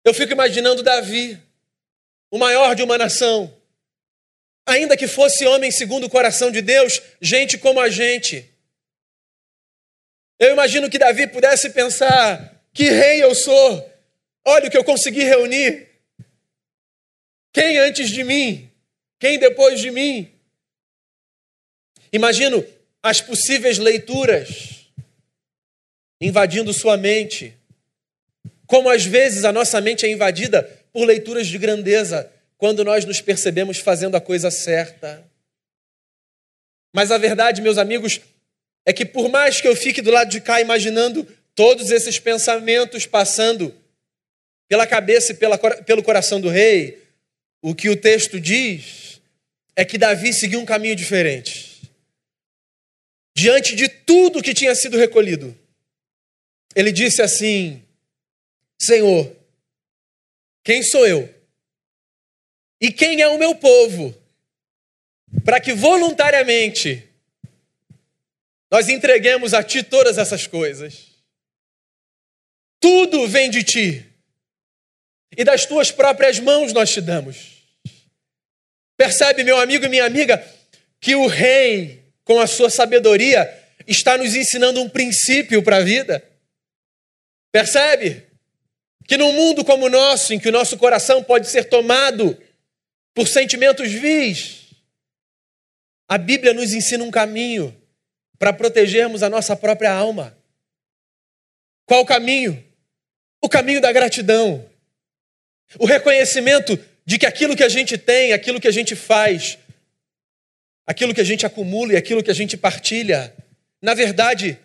Eu 0.05 0.13
fico 0.13 0.31
imaginando 0.31 0.83
Davi, 0.83 1.41
o 2.31 2.37
maior 2.37 2.75
de 2.75 2.83
uma 2.83 2.99
nação, 2.99 3.51
ainda 4.67 4.95
que 4.95 5.09
fosse 5.09 5.47
homem 5.47 5.71
segundo 5.71 6.05
o 6.05 6.11
coração 6.11 6.51
de 6.51 6.61
Deus, 6.61 7.01
gente 7.19 7.57
como 7.57 7.81
a 7.81 7.89
gente. 7.89 8.47
Eu 10.39 10.53
imagino 10.53 10.91
que 10.91 10.99
Davi 10.99 11.29
pudesse 11.29 11.71
pensar: 11.71 12.63
que 12.75 12.91
rei 12.91 13.23
eu 13.23 13.35
sou, 13.35 13.91
olha 14.45 14.69
o 14.69 14.71
que 14.71 14.77
eu 14.77 14.85
consegui 14.85 15.25
reunir. 15.25 15.89
Quem 17.55 17.79
antes 17.79 18.11
de 18.11 18.23
mim? 18.23 18.71
Quem 19.19 19.39
depois 19.39 19.81
de 19.81 19.91
mim? 19.91 20.29
Imagino 22.13 22.65
as 23.03 23.21
possíveis 23.21 23.79
leituras 23.79 24.87
invadindo 26.21 26.73
sua 26.73 26.97
mente. 26.97 27.55
Como 28.67 28.89
às 28.89 29.05
vezes 29.05 29.45
a 29.45 29.53
nossa 29.53 29.81
mente 29.81 30.07
é 30.07 30.11
invadida 30.11 30.63
por 30.93 31.05
leituras 31.05 31.47
de 31.47 31.59
grandeza, 31.59 32.31
quando 32.57 32.85
nós 32.85 33.05
nos 33.05 33.21
percebemos 33.21 33.79
fazendo 33.79 34.17
a 34.17 34.21
coisa 34.21 34.51
certa. 34.51 35.25
Mas 36.95 37.11
a 37.11 37.19
verdade, 37.19 37.61
meus 37.61 37.79
amigos, 37.79 38.21
é 38.85 38.93
que 38.93 39.05
por 39.05 39.29
mais 39.29 39.61
que 39.61 39.67
eu 39.67 39.75
fique 39.75 40.03
do 40.03 40.11
lado 40.11 40.31
de 40.31 40.41
cá 40.41 40.61
imaginando 40.61 41.27
todos 41.55 41.91
esses 41.91 42.19
pensamentos 42.19 43.07
passando 43.07 43.75
pela 44.69 44.87
cabeça 44.87 45.33
e 45.33 45.35
pela, 45.35 45.59
pelo 45.59 46.03
coração 46.03 46.41
do 46.41 46.49
rei, 46.49 47.03
o 47.61 47.75
que 47.75 47.89
o 47.89 47.97
texto 47.97 48.41
diz 48.41 49.21
é 49.75 49.85
que 49.85 49.99
Davi 49.99 50.33
seguiu 50.33 50.61
um 50.61 50.65
caminho 50.65 50.95
diferente. 50.95 51.72
Diante 53.35 53.75
de 53.75 53.89
tudo 53.89 54.43
que 54.43 54.55
tinha 54.55 54.75
sido 54.75 54.99
recolhido, 54.99 55.57
ele 56.75 56.93
disse 56.93 57.23
assim: 57.23 57.83
Senhor, 58.81 59.35
quem 60.65 60.83
sou 60.83 61.07
eu? 61.07 61.33
E 62.81 62.93
quem 62.93 63.21
é 63.21 63.29
o 63.29 63.39
meu 63.39 63.55
povo? 63.55 64.15
Para 65.45 65.61
que 65.61 65.73
voluntariamente 65.73 67.09
nós 68.71 68.89
entreguemos 68.89 69.55
a 69.55 69.63
Ti 69.63 69.83
todas 69.83 70.19
essas 70.19 70.47
coisas. 70.47 71.13
Tudo 72.81 73.29
vem 73.29 73.51
de 73.51 73.63
Ti. 73.63 74.07
E 75.37 75.45
das 75.45 75.65
Tuas 75.65 75.91
próprias 75.91 76.39
mãos 76.39 76.73
nós 76.73 76.91
te 76.91 77.01
damos. 77.01 77.63
Percebe, 78.97 79.45
meu 79.45 79.59
amigo 79.59 79.85
e 79.85 79.89
minha 79.89 80.05
amiga, 80.05 80.45
que 81.01 81.15
o 81.15 81.27
Rei, 81.27 82.02
com 82.25 82.41
a 82.41 82.47
sua 82.47 82.71
sabedoria, 82.71 83.49
está 83.87 84.17
nos 84.17 84.35
ensinando 84.35 84.81
um 84.81 84.89
princípio 84.89 85.63
para 85.63 85.79
a 85.79 85.83
vida. 85.83 86.23
Percebe? 87.51 88.27
Que 89.07 89.17
num 89.17 89.33
mundo 89.33 89.65
como 89.65 89.87
o 89.87 89.91
nosso, 89.91 90.33
em 90.33 90.39
que 90.39 90.49
o 90.49 90.53
nosso 90.53 90.77
coração 90.79 91.23
pode 91.23 91.49
ser 91.49 91.65
tomado 91.65 92.41
por 93.15 93.29
sentimentos 93.29 93.91
vis, 93.91 94.63
a 96.09 96.17
Bíblia 96.17 96.53
nos 96.53 96.73
ensina 96.73 97.05
um 97.05 97.11
caminho 97.11 97.77
para 98.39 98.53
protegermos 98.53 99.23
a 99.23 99.31
nossa 99.31 99.57
própria 99.57 99.93
alma. 99.93 100.37
Qual 101.87 102.03
o 102.03 102.07
caminho? 102.07 102.63
O 103.41 103.49
caminho 103.49 103.81
da 103.81 103.93
gratidão. 103.93 104.69
O 105.79 105.87
reconhecimento 105.87 106.79
de 107.05 107.19
que 107.19 107.27
aquilo 107.27 107.57
que 107.57 107.65
a 107.65 107.69
gente 107.69 107.99
tem, 107.99 108.33
aquilo 108.33 108.61
que 108.61 108.69
a 108.69 108.73
gente 108.73 108.95
faz, 108.95 109.59
aquilo 110.87 111.15
que 111.15 111.21
a 111.21 111.25
gente 111.25 111.47
acumula 111.47 111.93
e 111.93 111.97
aquilo 111.97 112.23
que 112.23 112.31
a 112.31 112.35
gente 112.35 112.57
partilha, 112.57 113.35
na 113.81 113.95
verdade, 113.95 114.59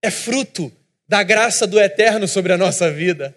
é 0.00 0.10
fruto 0.10 0.72
da 1.08 1.22
graça 1.22 1.66
do 1.66 1.80
eterno 1.80 2.26
sobre 2.26 2.52
a 2.52 2.58
nossa 2.58 2.90
vida. 2.90 3.36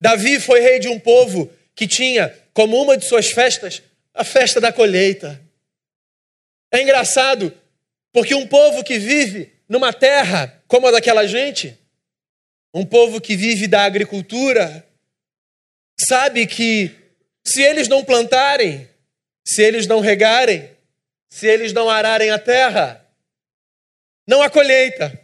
Davi 0.00 0.40
foi 0.40 0.60
rei 0.60 0.78
de 0.78 0.88
um 0.88 0.98
povo 0.98 1.50
que 1.74 1.86
tinha 1.86 2.34
como 2.52 2.80
uma 2.80 2.96
de 2.96 3.04
suas 3.04 3.30
festas 3.30 3.82
a 4.12 4.22
festa 4.22 4.60
da 4.60 4.72
colheita. 4.72 5.40
É 6.72 6.82
engraçado, 6.82 7.52
porque 8.12 8.34
um 8.34 8.46
povo 8.46 8.84
que 8.84 8.98
vive 8.98 9.52
numa 9.68 9.92
terra 9.92 10.62
como 10.68 10.86
a 10.86 10.90
daquela 10.90 11.26
gente, 11.26 11.76
um 12.72 12.84
povo 12.84 13.20
que 13.20 13.36
vive 13.36 13.66
da 13.66 13.84
agricultura, 13.84 14.86
sabe 15.98 16.46
que 16.46 16.90
se 17.46 17.62
eles 17.62 17.88
não 17.88 18.04
plantarem, 18.04 18.88
se 19.46 19.62
eles 19.62 19.86
não 19.86 20.00
regarem, 20.00 20.73
se 21.34 21.48
eles 21.48 21.72
não 21.72 21.90
ararem 21.90 22.30
a 22.30 22.38
terra, 22.38 23.04
não 24.24 24.40
há 24.40 24.48
colheita. 24.48 25.20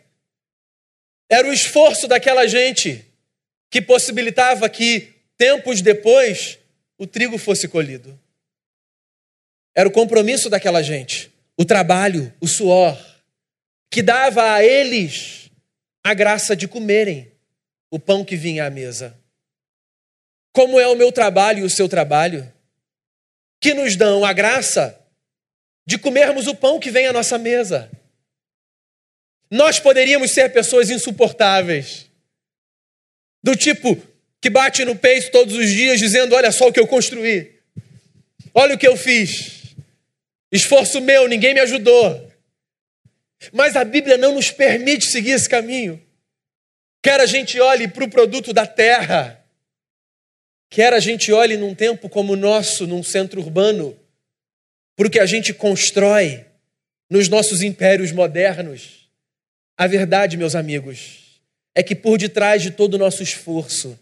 Era 1.29 1.47
o 1.47 1.53
esforço 1.53 2.09
daquela 2.09 2.49
gente 2.49 3.07
que 3.71 3.81
possibilitava 3.81 4.69
que, 4.69 5.15
tempos 5.39 5.81
depois, 5.81 6.59
o 6.99 7.07
trigo 7.07 7.39
fosse 7.39 7.69
colhido. 7.69 8.19
Era 9.73 9.89
o 9.89 9.93
compromisso 9.93 10.51
daquela 10.51 10.83
gente, 10.83 11.33
o 11.57 11.65
trabalho, 11.65 12.35
o 12.41 12.49
suor, 12.49 12.99
que 13.89 14.03
dava 14.03 14.55
a 14.55 14.65
eles 14.65 15.49
a 16.03 16.13
graça 16.13 16.57
de 16.57 16.67
comerem 16.67 17.31
o 17.89 18.01
pão 18.01 18.25
que 18.25 18.35
vinha 18.35 18.67
à 18.67 18.71
mesa. 18.71 19.17
Como 20.53 20.81
é 20.81 20.89
o 20.89 20.97
meu 20.97 21.13
trabalho 21.13 21.61
e 21.61 21.63
o 21.63 21.71
seu 21.71 21.89
trabalho, 21.89 22.53
que 23.61 23.73
nos 23.75 23.95
dão 23.95 24.25
a 24.25 24.33
graça 24.33 25.00
de 25.91 25.99
comermos 25.99 26.47
o 26.47 26.55
pão 26.55 26.79
que 26.79 26.89
vem 26.89 27.09
à 27.09 27.13
nossa 27.13 27.37
mesa. 27.37 27.91
Nós 29.51 29.81
poderíamos 29.81 30.31
ser 30.31 30.53
pessoas 30.53 30.89
insuportáveis, 30.89 32.07
do 33.43 33.57
tipo, 33.57 34.01
que 34.41 34.49
bate 34.49 34.85
no 34.85 34.95
peito 34.95 35.33
todos 35.33 35.53
os 35.57 35.69
dias 35.69 35.99
dizendo: 35.99 36.37
Olha 36.37 36.53
só 36.53 36.69
o 36.69 36.73
que 36.73 36.79
eu 36.79 36.87
construí, 36.87 37.59
olha 38.55 38.77
o 38.77 38.79
que 38.79 38.87
eu 38.87 38.97
fiz, 38.97 39.75
esforço 40.53 41.01
meu, 41.01 41.27
ninguém 41.27 41.55
me 41.55 41.61
ajudou. 41.61 42.31
Mas 43.53 43.75
a 43.75 43.83
Bíblia 43.83 44.17
não 44.17 44.33
nos 44.33 44.53
permite 44.53 45.07
seguir 45.07 45.33
esse 45.33 45.49
caminho. 45.49 46.01
Quer 47.03 47.19
a 47.19 47.27
gente 47.27 47.59
olhe 47.59 47.89
para 47.89 48.05
o 48.05 48.09
produto 48.09 48.53
da 48.53 48.65
terra, 48.65 49.45
quer 50.69 50.93
a 50.93 51.01
gente 51.01 51.33
olhe 51.33 51.57
num 51.57 51.75
tempo 51.75 52.09
como 52.09 52.35
o 52.35 52.37
nosso, 52.37 52.87
num 52.87 53.03
centro 53.03 53.41
urbano, 53.41 53.99
porque 55.01 55.19
a 55.19 55.25
gente 55.25 55.55
constrói 55.55 56.45
nos 57.09 57.27
nossos 57.27 57.63
impérios 57.63 58.13
modernos. 58.13 59.09
A 59.75 59.87
verdade, 59.87 60.37
meus 60.37 60.55
amigos, 60.55 61.41
é 61.75 61.83
que 61.83 61.95
por 61.95 62.19
detrás 62.19 62.61
de 62.61 62.71
todo 62.71 62.93
o 62.93 62.99
nosso 62.99 63.23
esforço 63.23 63.99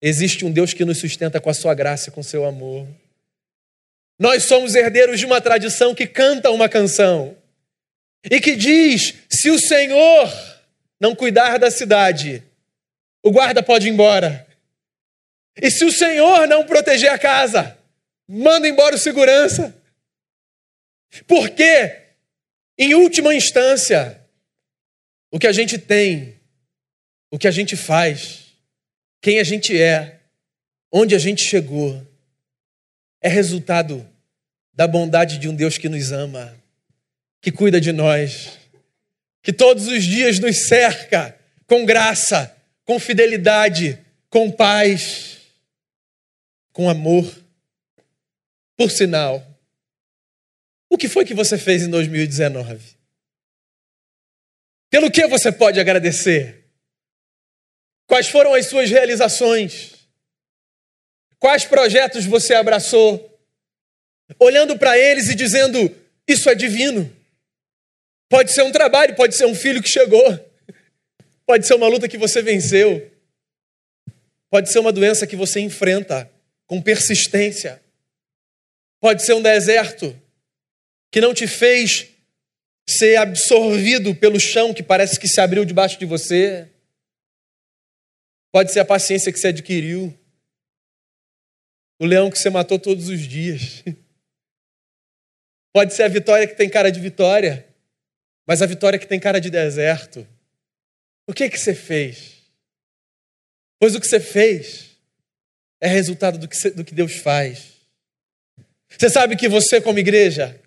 existe 0.00 0.44
um 0.44 0.52
Deus 0.52 0.72
que 0.72 0.84
nos 0.84 0.98
sustenta 0.98 1.40
com 1.40 1.50
a 1.50 1.54
sua 1.54 1.74
graça 1.74 2.12
com 2.12 2.20
o 2.20 2.24
seu 2.24 2.44
amor. 2.44 2.86
Nós 4.16 4.44
somos 4.44 4.76
herdeiros 4.76 5.18
de 5.18 5.26
uma 5.26 5.40
tradição 5.40 5.92
que 5.92 6.06
canta 6.06 6.52
uma 6.52 6.68
canção 6.68 7.36
e 8.30 8.40
que 8.40 8.54
diz: 8.54 9.14
se 9.28 9.50
o 9.50 9.58
Senhor 9.58 10.32
não 11.00 11.16
cuidar 11.16 11.58
da 11.58 11.68
cidade, 11.68 12.44
o 13.24 13.32
guarda 13.32 13.60
pode 13.60 13.88
ir 13.88 13.90
embora. 13.90 14.46
E 15.60 15.68
se 15.68 15.84
o 15.84 15.90
Senhor 15.90 16.46
não 16.46 16.64
proteger 16.64 17.10
a 17.10 17.18
casa, 17.18 17.76
manda 18.28 18.68
embora 18.68 18.94
o 18.94 18.98
segurança. 18.98 19.76
Porque, 21.26 22.02
em 22.76 22.94
última 22.94 23.34
instância, 23.34 24.20
o 25.30 25.38
que 25.38 25.46
a 25.46 25.52
gente 25.52 25.78
tem, 25.78 26.36
o 27.30 27.38
que 27.38 27.48
a 27.48 27.50
gente 27.50 27.76
faz, 27.76 28.46
quem 29.20 29.38
a 29.38 29.44
gente 29.44 29.80
é, 29.80 30.20
onde 30.92 31.14
a 31.14 31.18
gente 31.18 31.42
chegou, 31.42 32.06
é 33.20 33.28
resultado 33.28 34.08
da 34.72 34.86
bondade 34.86 35.38
de 35.38 35.48
um 35.48 35.54
Deus 35.54 35.76
que 35.76 35.88
nos 35.88 36.12
ama, 36.12 36.56
que 37.40 37.50
cuida 37.50 37.80
de 37.80 37.92
nós, 37.92 38.58
que 39.42 39.52
todos 39.52 39.88
os 39.88 40.04
dias 40.04 40.38
nos 40.38 40.68
cerca 40.68 41.38
com 41.66 41.84
graça, 41.84 42.54
com 42.84 42.98
fidelidade, 42.98 43.98
com 44.30 44.50
paz, 44.50 45.38
com 46.72 46.88
amor. 46.88 47.26
Por 48.76 48.90
sinal, 48.90 49.44
o 50.98 51.00
que 51.00 51.08
foi 51.08 51.24
que 51.24 51.32
você 51.32 51.56
fez 51.56 51.84
em 51.84 51.90
2019? 51.90 52.98
Pelo 54.90 55.08
que 55.08 55.28
você 55.28 55.52
pode 55.52 55.78
agradecer? 55.78 56.64
Quais 58.04 58.26
foram 58.26 58.52
as 58.52 58.66
suas 58.66 58.90
realizações? 58.90 59.94
Quais 61.38 61.64
projetos 61.64 62.24
você 62.24 62.52
abraçou? 62.52 63.24
Olhando 64.40 64.76
para 64.76 64.98
eles 64.98 65.28
e 65.28 65.36
dizendo: 65.36 65.78
Isso 66.26 66.50
é 66.50 66.54
divino. 66.56 67.14
Pode 68.28 68.50
ser 68.50 68.62
um 68.62 68.72
trabalho, 68.72 69.14
pode 69.14 69.36
ser 69.36 69.46
um 69.46 69.54
filho 69.54 69.80
que 69.80 69.88
chegou, 69.88 70.52
pode 71.46 71.64
ser 71.64 71.74
uma 71.74 71.86
luta 71.86 72.08
que 72.08 72.18
você 72.18 72.42
venceu, 72.42 73.08
pode 74.50 74.68
ser 74.70 74.80
uma 74.80 74.92
doença 74.92 75.28
que 75.28 75.36
você 75.36 75.60
enfrenta 75.60 76.28
com 76.66 76.82
persistência, 76.82 77.80
pode 79.00 79.24
ser 79.24 79.34
um 79.34 79.40
deserto 79.40 80.20
que 81.10 81.20
não 81.20 81.32
te 81.32 81.46
fez 81.46 82.08
ser 82.88 83.16
absorvido 83.16 84.14
pelo 84.14 84.40
chão 84.40 84.72
que 84.72 84.82
parece 84.82 85.18
que 85.20 85.28
se 85.28 85.40
abriu 85.40 85.64
debaixo 85.64 85.98
de 85.98 86.06
você. 86.06 86.70
Pode 88.50 88.72
ser 88.72 88.80
a 88.80 88.84
paciência 88.84 89.30
que 89.32 89.38
você 89.38 89.48
adquiriu. 89.48 90.18
O 92.00 92.06
leão 92.06 92.30
que 92.30 92.38
você 92.38 92.48
matou 92.48 92.78
todos 92.78 93.08
os 93.08 93.20
dias. 93.20 93.84
Pode 95.72 95.92
ser 95.94 96.04
a 96.04 96.08
vitória 96.08 96.46
que 96.46 96.56
tem 96.56 96.68
cara 96.68 96.90
de 96.90 96.98
vitória, 96.98 97.68
mas 98.46 98.62
a 98.62 98.66
vitória 98.66 98.98
que 98.98 99.06
tem 99.06 99.20
cara 99.20 99.40
de 99.40 99.50
deserto. 99.50 100.26
O 101.26 101.34
que 101.34 101.50
que 101.50 101.58
você 101.58 101.74
fez? 101.74 102.38
Pois 103.78 103.94
o 103.94 104.00
que 104.00 104.06
você 104.06 104.18
fez 104.18 104.96
é 105.80 105.86
resultado 105.86 106.38
do 106.38 106.48
que, 106.48 106.70
do 106.70 106.84
que 106.84 106.94
Deus 106.94 107.16
faz. 107.16 107.74
Você 108.88 109.10
sabe 109.10 109.36
que 109.36 109.48
você, 109.48 109.80
como 109.80 109.98
igreja, 109.98 110.58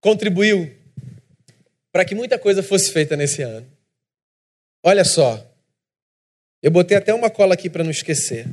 contribuiu 0.00 0.74
para 1.92 2.04
que 2.04 2.14
muita 2.14 2.38
coisa 2.38 2.62
fosse 2.62 2.92
feita 2.92 3.16
nesse 3.16 3.42
ano. 3.42 3.66
Olha 4.82 5.04
só, 5.04 5.50
eu 6.62 6.70
botei 6.70 6.96
até 6.96 7.14
uma 7.14 7.30
cola 7.30 7.54
aqui 7.54 7.70
para 7.70 7.82
não 7.82 7.90
esquecer. 7.90 8.46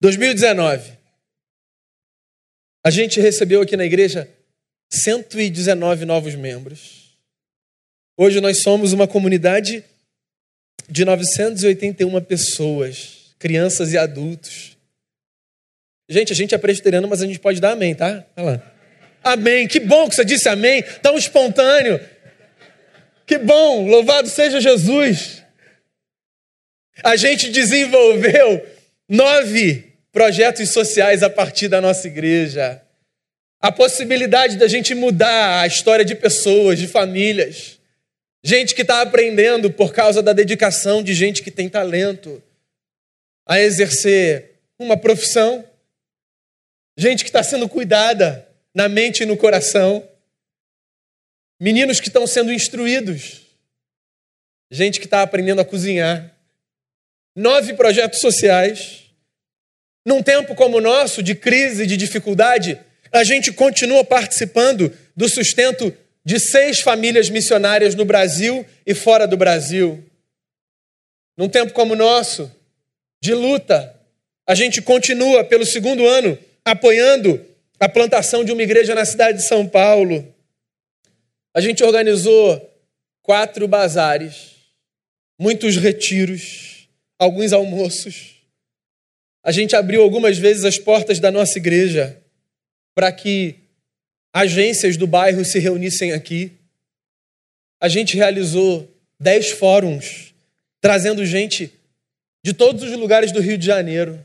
(2019) 0.00 0.96
A 2.82 2.90
gente 2.90 3.20
recebeu 3.20 3.60
aqui 3.60 3.76
na 3.76 3.84
igreja 3.84 4.26
119 4.90 6.04
novos 6.06 6.34
membros. 6.34 7.18
Hoje 8.16 8.40
nós 8.40 8.62
somos 8.62 8.94
uma 8.94 9.06
comunidade 9.06 9.84
de 10.88 11.04
981 11.04 12.24
pessoas, 12.24 13.34
crianças 13.38 13.92
e 13.92 13.98
adultos. 13.98 14.77
Gente, 16.08 16.32
a 16.32 16.36
gente 16.36 16.54
é 16.54 16.58
presbiteriano, 16.58 17.06
mas 17.06 17.20
a 17.20 17.26
gente 17.26 17.38
pode 17.38 17.60
dar 17.60 17.72
amém, 17.72 17.94
tá? 17.94 18.24
Olha 18.36 18.46
lá. 18.52 18.72
Amém. 19.22 19.68
Que 19.68 19.78
bom 19.78 20.08
que 20.08 20.14
você 20.14 20.24
disse 20.24 20.48
amém, 20.48 20.82
tão 21.02 21.18
espontâneo. 21.18 22.00
Que 23.26 23.36
bom, 23.36 23.86
louvado 23.86 24.28
seja 24.28 24.58
Jesus. 24.58 25.42
A 27.04 27.14
gente 27.14 27.50
desenvolveu 27.50 28.66
nove 29.06 29.92
projetos 30.10 30.70
sociais 30.70 31.22
a 31.22 31.28
partir 31.28 31.68
da 31.68 31.80
nossa 31.80 32.06
igreja. 32.06 32.80
A 33.60 33.70
possibilidade 33.70 34.56
da 34.56 34.66
gente 34.66 34.94
mudar 34.94 35.60
a 35.60 35.66
história 35.66 36.04
de 36.04 36.14
pessoas, 36.14 36.78
de 36.78 36.86
famílias. 36.86 37.78
Gente 38.42 38.74
que 38.74 38.82
está 38.82 39.02
aprendendo 39.02 39.70
por 39.70 39.92
causa 39.92 40.22
da 40.22 40.32
dedicação 40.32 41.02
de 41.02 41.12
gente 41.12 41.42
que 41.42 41.50
tem 41.50 41.68
talento 41.68 42.42
a 43.46 43.60
exercer 43.60 44.54
uma 44.78 44.96
profissão 44.96 45.67
gente 46.98 47.22
que 47.22 47.28
está 47.28 47.44
sendo 47.44 47.68
cuidada 47.68 48.46
na 48.74 48.88
mente 48.88 49.22
e 49.22 49.26
no 49.26 49.36
coração, 49.36 50.06
meninos 51.60 52.00
que 52.00 52.08
estão 52.08 52.26
sendo 52.26 52.52
instruídos, 52.52 53.42
gente 54.68 54.98
que 54.98 55.06
está 55.06 55.22
aprendendo 55.22 55.60
a 55.60 55.64
cozinhar. 55.64 56.34
Nove 57.36 57.74
projetos 57.74 58.20
sociais. 58.20 59.04
Num 60.04 60.22
tempo 60.22 60.56
como 60.56 60.78
o 60.78 60.80
nosso, 60.80 61.22
de 61.22 61.36
crise, 61.36 61.86
de 61.86 61.96
dificuldade, 61.96 62.80
a 63.12 63.22
gente 63.22 63.52
continua 63.52 64.04
participando 64.04 64.92
do 65.14 65.28
sustento 65.28 65.96
de 66.24 66.40
seis 66.40 66.80
famílias 66.80 67.30
missionárias 67.30 67.94
no 67.94 68.04
Brasil 68.04 68.66
e 68.84 68.92
fora 68.92 69.26
do 69.26 69.36
Brasil. 69.36 70.04
Num 71.36 71.48
tempo 71.48 71.72
como 71.72 71.94
o 71.94 71.96
nosso, 71.96 72.50
de 73.20 73.34
luta, 73.34 73.94
a 74.44 74.54
gente 74.54 74.82
continua 74.82 75.44
pelo 75.44 75.64
segundo 75.64 76.04
ano 76.04 76.36
apoiando 76.64 77.44
a 77.80 77.88
plantação 77.88 78.44
de 78.44 78.52
uma 78.52 78.62
igreja 78.62 78.94
na 78.94 79.04
cidade 79.04 79.38
de 79.38 79.44
São 79.44 79.68
Paulo. 79.68 80.34
A 81.54 81.60
gente 81.60 81.82
organizou 81.82 82.60
quatro 83.22 83.66
bazares, 83.68 84.56
muitos 85.38 85.76
retiros, 85.76 86.88
alguns 87.18 87.52
almoços. 87.52 88.36
A 89.42 89.52
gente 89.52 89.76
abriu 89.76 90.02
algumas 90.02 90.38
vezes 90.38 90.64
as 90.64 90.78
portas 90.78 91.20
da 91.20 91.30
nossa 91.30 91.58
igreja 91.58 92.20
para 92.94 93.12
que 93.12 93.56
agências 94.32 94.96
do 94.96 95.06
bairro 95.06 95.44
se 95.44 95.58
reunissem 95.58 96.12
aqui. 96.12 96.52
A 97.80 97.88
gente 97.88 98.16
realizou 98.16 98.92
dez 99.20 99.50
fóruns, 99.50 100.34
trazendo 100.80 101.24
gente 101.24 101.72
de 102.44 102.52
todos 102.52 102.82
os 102.82 102.92
lugares 102.92 103.30
do 103.30 103.40
Rio 103.40 103.56
de 103.56 103.66
Janeiro 103.66 104.24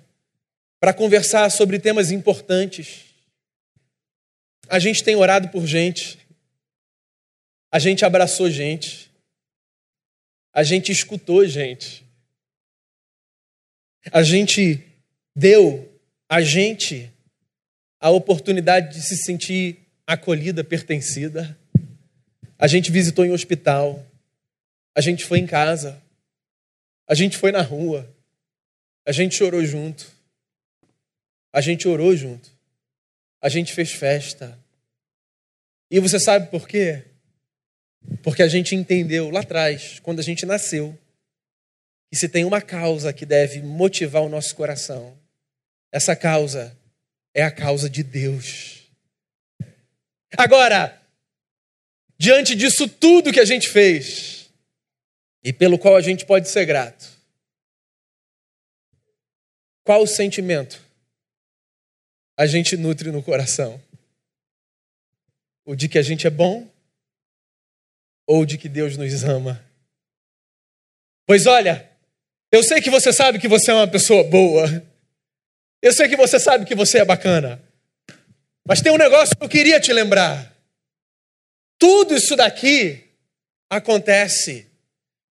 para 0.84 0.94
conversar 0.94 1.50
sobre 1.50 1.80
temas 1.80 2.12
importantes. 2.12 3.06
A 4.68 4.80
gente 4.80 5.02
tem 5.02 5.16
orado 5.16 5.48
por 5.48 5.66
gente, 5.66 6.20
a 7.72 7.80
gente 7.80 8.04
abraçou 8.04 8.52
gente, 8.52 9.10
a 10.52 10.62
gente 10.62 10.92
escutou 10.92 11.48
gente, 11.48 12.06
a 14.12 14.24
gente 14.24 14.86
deu 15.34 15.90
a 16.28 16.42
gente 16.42 17.10
a 17.98 18.10
oportunidade 18.10 18.94
de 18.94 19.08
se 19.08 19.16
sentir 19.16 19.88
acolhida, 20.06 20.66
pertencida. 20.66 21.58
A 22.60 22.68
gente 22.68 22.92
visitou 22.92 23.24
em 23.24 23.32
hospital, 23.32 24.06
a 24.94 25.00
gente 25.00 25.24
foi 25.24 25.40
em 25.40 25.48
casa, 25.48 26.04
a 27.08 27.16
gente 27.16 27.38
foi 27.38 27.54
na 27.54 27.62
rua, 27.62 28.06
a 29.06 29.14
gente 29.14 29.34
chorou 29.34 29.64
junto. 29.64 30.23
A 31.54 31.62
gente 31.62 31.88
orou 31.88 32.16
junto. 32.16 32.52
A 33.40 33.48
gente 33.48 33.72
fez 33.74 33.92
festa. 33.92 34.60
E 35.92 36.00
você 36.00 36.20
sabe 36.20 36.50
por 36.50 36.68
quê? 36.68 37.04
Porque 38.24 38.42
a 38.42 38.48
gente 38.48 38.76
entendeu 38.76 39.30
lá 39.30 39.42
atrás, 39.42 40.00
quando 40.00 40.20
a 40.20 40.24
gente 40.24 40.46
nasceu, 40.46 40.98
que 42.10 42.18
se 42.18 42.28
tem 42.28 42.44
uma 42.44 42.62
causa 42.62 43.14
que 43.14 43.26
deve 43.26 43.62
motivar 43.62 44.24
o 44.24 44.30
nosso 44.30 44.56
coração, 44.56 45.16
essa 45.92 46.16
causa 46.16 46.76
é 47.34 47.44
a 47.44 47.52
causa 47.52 47.88
de 47.88 48.02
Deus. 48.02 48.82
Agora, 50.36 51.00
diante 52.18 52.56
disso 52.56 52.88
tudo 52.88 53.32
que 53.32 53.40
a 53.40 53.46
gente 53.46 53.70
fez 53.70 54.50
e 55.44 55.54
pelo 55.54 55.78
qual 55.78 55.96
a 55.96 56.02
gente 56.02 56.26
pode 56.26 56.50
ser 56.50 56.66
grato, 56.66 57.08
qual 59.84 60.02
o 60.02 60.08
sentimento 60.08 60.82
a 62.38 62.46
gente 62.46 62.76
nutre 62.76 63.12
no 63.12 63.24
coração? 63.24 63.82
O 65.66 65.76
de 65.76 65.88
que 65.88 65.98
a 65.98 66.02
gente 66.02 66.28
é 66.28 66.30
bom 66.30 66.70
ou 68.28 68.46
de 68.46 68.58
que 68.58 68.68
Deus 68.68 68.98
nos 68.98 69.24
ama? 69.24 69.64
Pois 71.26 71.46
olha, 71.46 71.90
eu 72.52 72.64
sei 72.64 72.82
que 72.82 72.90
você 72.90 73.14
sabe 73.14 73.40
que 73.40 73.48
você 73.48 73.72
é 73.72 73.74
uma 73.74 73.88
pessoa 73.88 74.24
boa. 74.24 74.66
Eu 75.82 75.94
sei 75.94 76.08
que 76.08 76.16
você 76.16 76.40
sabe 76.40 76.66
que 76.66 76.76
você 76.76 77.00
é 77.00 77.06
bacana. 77.06 77.62
Mas 78.68 78.82
tem 78.82 78.92
um 78.92 78.98
negócio 78.98 79.36
que 79.36 79.44
eu 79.44 79.50
queria 79.50 79.80
te 79.80 79.92
lembrar. 79.92 80.54
Tudo 81.78 82.16
isso 82.16 82.36
daqui 82.36 83.04
acontece 83.70 84.68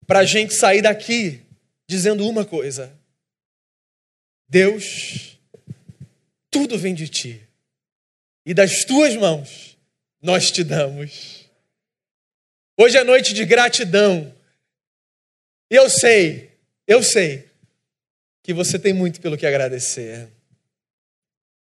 para 0.08 0.20
a 0.20 0.26
gente 0.26 0.54
sair 0.54 0.82
daqui 0.82 1.46
dizendo 1.88 2.28
uma 2.28 2.46
coisa: 2.46 2.92
Deus, 4.48 5.39
tudo 6.50 6.78
vem 6.78 6.94
de 6.94 7.08
ti, 7.08 7.42
e 8.46 8.54
das 8.54 8.84
tuas 8.84 9.16
mãos 9.16 9.78
nós 10.22 10.52
te 10.52 10.64
damos. 10.64 11.46
Hoje 12.78 12.98
é 12.98 13.04
noite 13.04 13.34
de 13.34 13.46
gratidão. 13.46 14.34
E 15.70 15.76
eu 15.76 15.90
sei, 15.90 16.52
eu 16.88 17.04
sei 17.04 17.48
que 18.42 18.54
você 18.54 18.80
tem 18.80 18.94
muito 18.94 19.22
pelo 19.22 19.38
que 19.38 19.46
agradecer. 19.46 20.30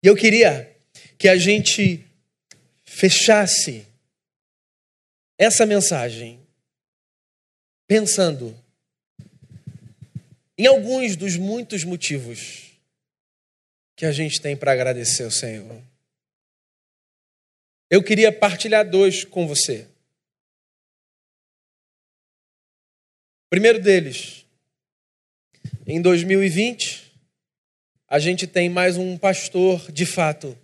E 0.03 0.07
eu 0.07 0.15
queria 0.15 0.75
que 1.17 1.27
a 1.27 1.35
gente 1.35 2.05
fechasse 2.85 3.87
essa 5.37 5.65
mensagem 5.65 6.39
pensando 7.87 8.55
em 10.57 10.65
alguns 10.65 11.15
dos 11.15 11.37
muitos 11.37 11.83
motivos 11.83 12.66
que 13.97 14.05
a 14.05 14.11
gente 14.11 14.39
tem 14.39 14.55
para 14.55 14.71
agradecer 14.71 15.23
ao 15.23 15.31
Senhor. 15.31 15.81
Eu 17.89 18.03
queria 18.03 18.31
partilhar 18.31 18.87
dois 18.87 19.25
com 19.25 19.47
você. 19.47 19.87
O 23.47 23.49
primeiro 23.49 23.81
deles, 23.81 24.45
em 25.87 25.99
2020, 25.99 27.11
a 28.07 28.19
gente 28.19 28.45
tem 28.45 28.69
mais 28.69 28.97
um 28.97 29.17
pastor, 29.17 29.91
de 29.91 30.05
fato, 30.05 30.55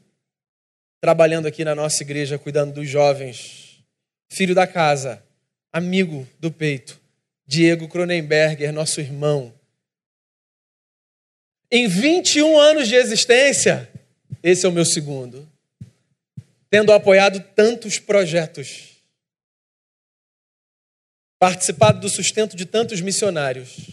trabalhando 1.01 1.47
aqui 1.47 1.65
na 1.65 1.73
nossa 1.73 2.03
igreja, 2.03 2.37
cuidando 2.37 2.75
dos 2.75 2.87
jovens, 2.87 3.83
filho 4.31 4.53
da 4.53 4.67
casa, 4.67 5.25
amigo 5.71 6.27
do 6.39 6.51
peito, 6.51 7.01
Diego 7.47 7.87
Cronenberger, 7.87 8.71
nosso 8.71 9.01
irmão, 9.01 9.51
em 11.75 11.87
21 11.87 12.55
anos 12.55 12.87
de 12.87 12.93
existência, 12.93 13.89
esse 14.43 14.63
é 14.63 14.69
o 14.69 14.71
meu 14.71 14.85
segundo. 14.85 15.51
Tendo 16.69 16.91
apoiado 16.93 17.39
tantos 17.55 17.97
projetos, 17.97 18.91
participado 21.39 21.99
do 21.99 22.07
sustento 22.07 22.55
de 22.55 22.67
tantos 22.67 23.01
missionários. 23.01 23.89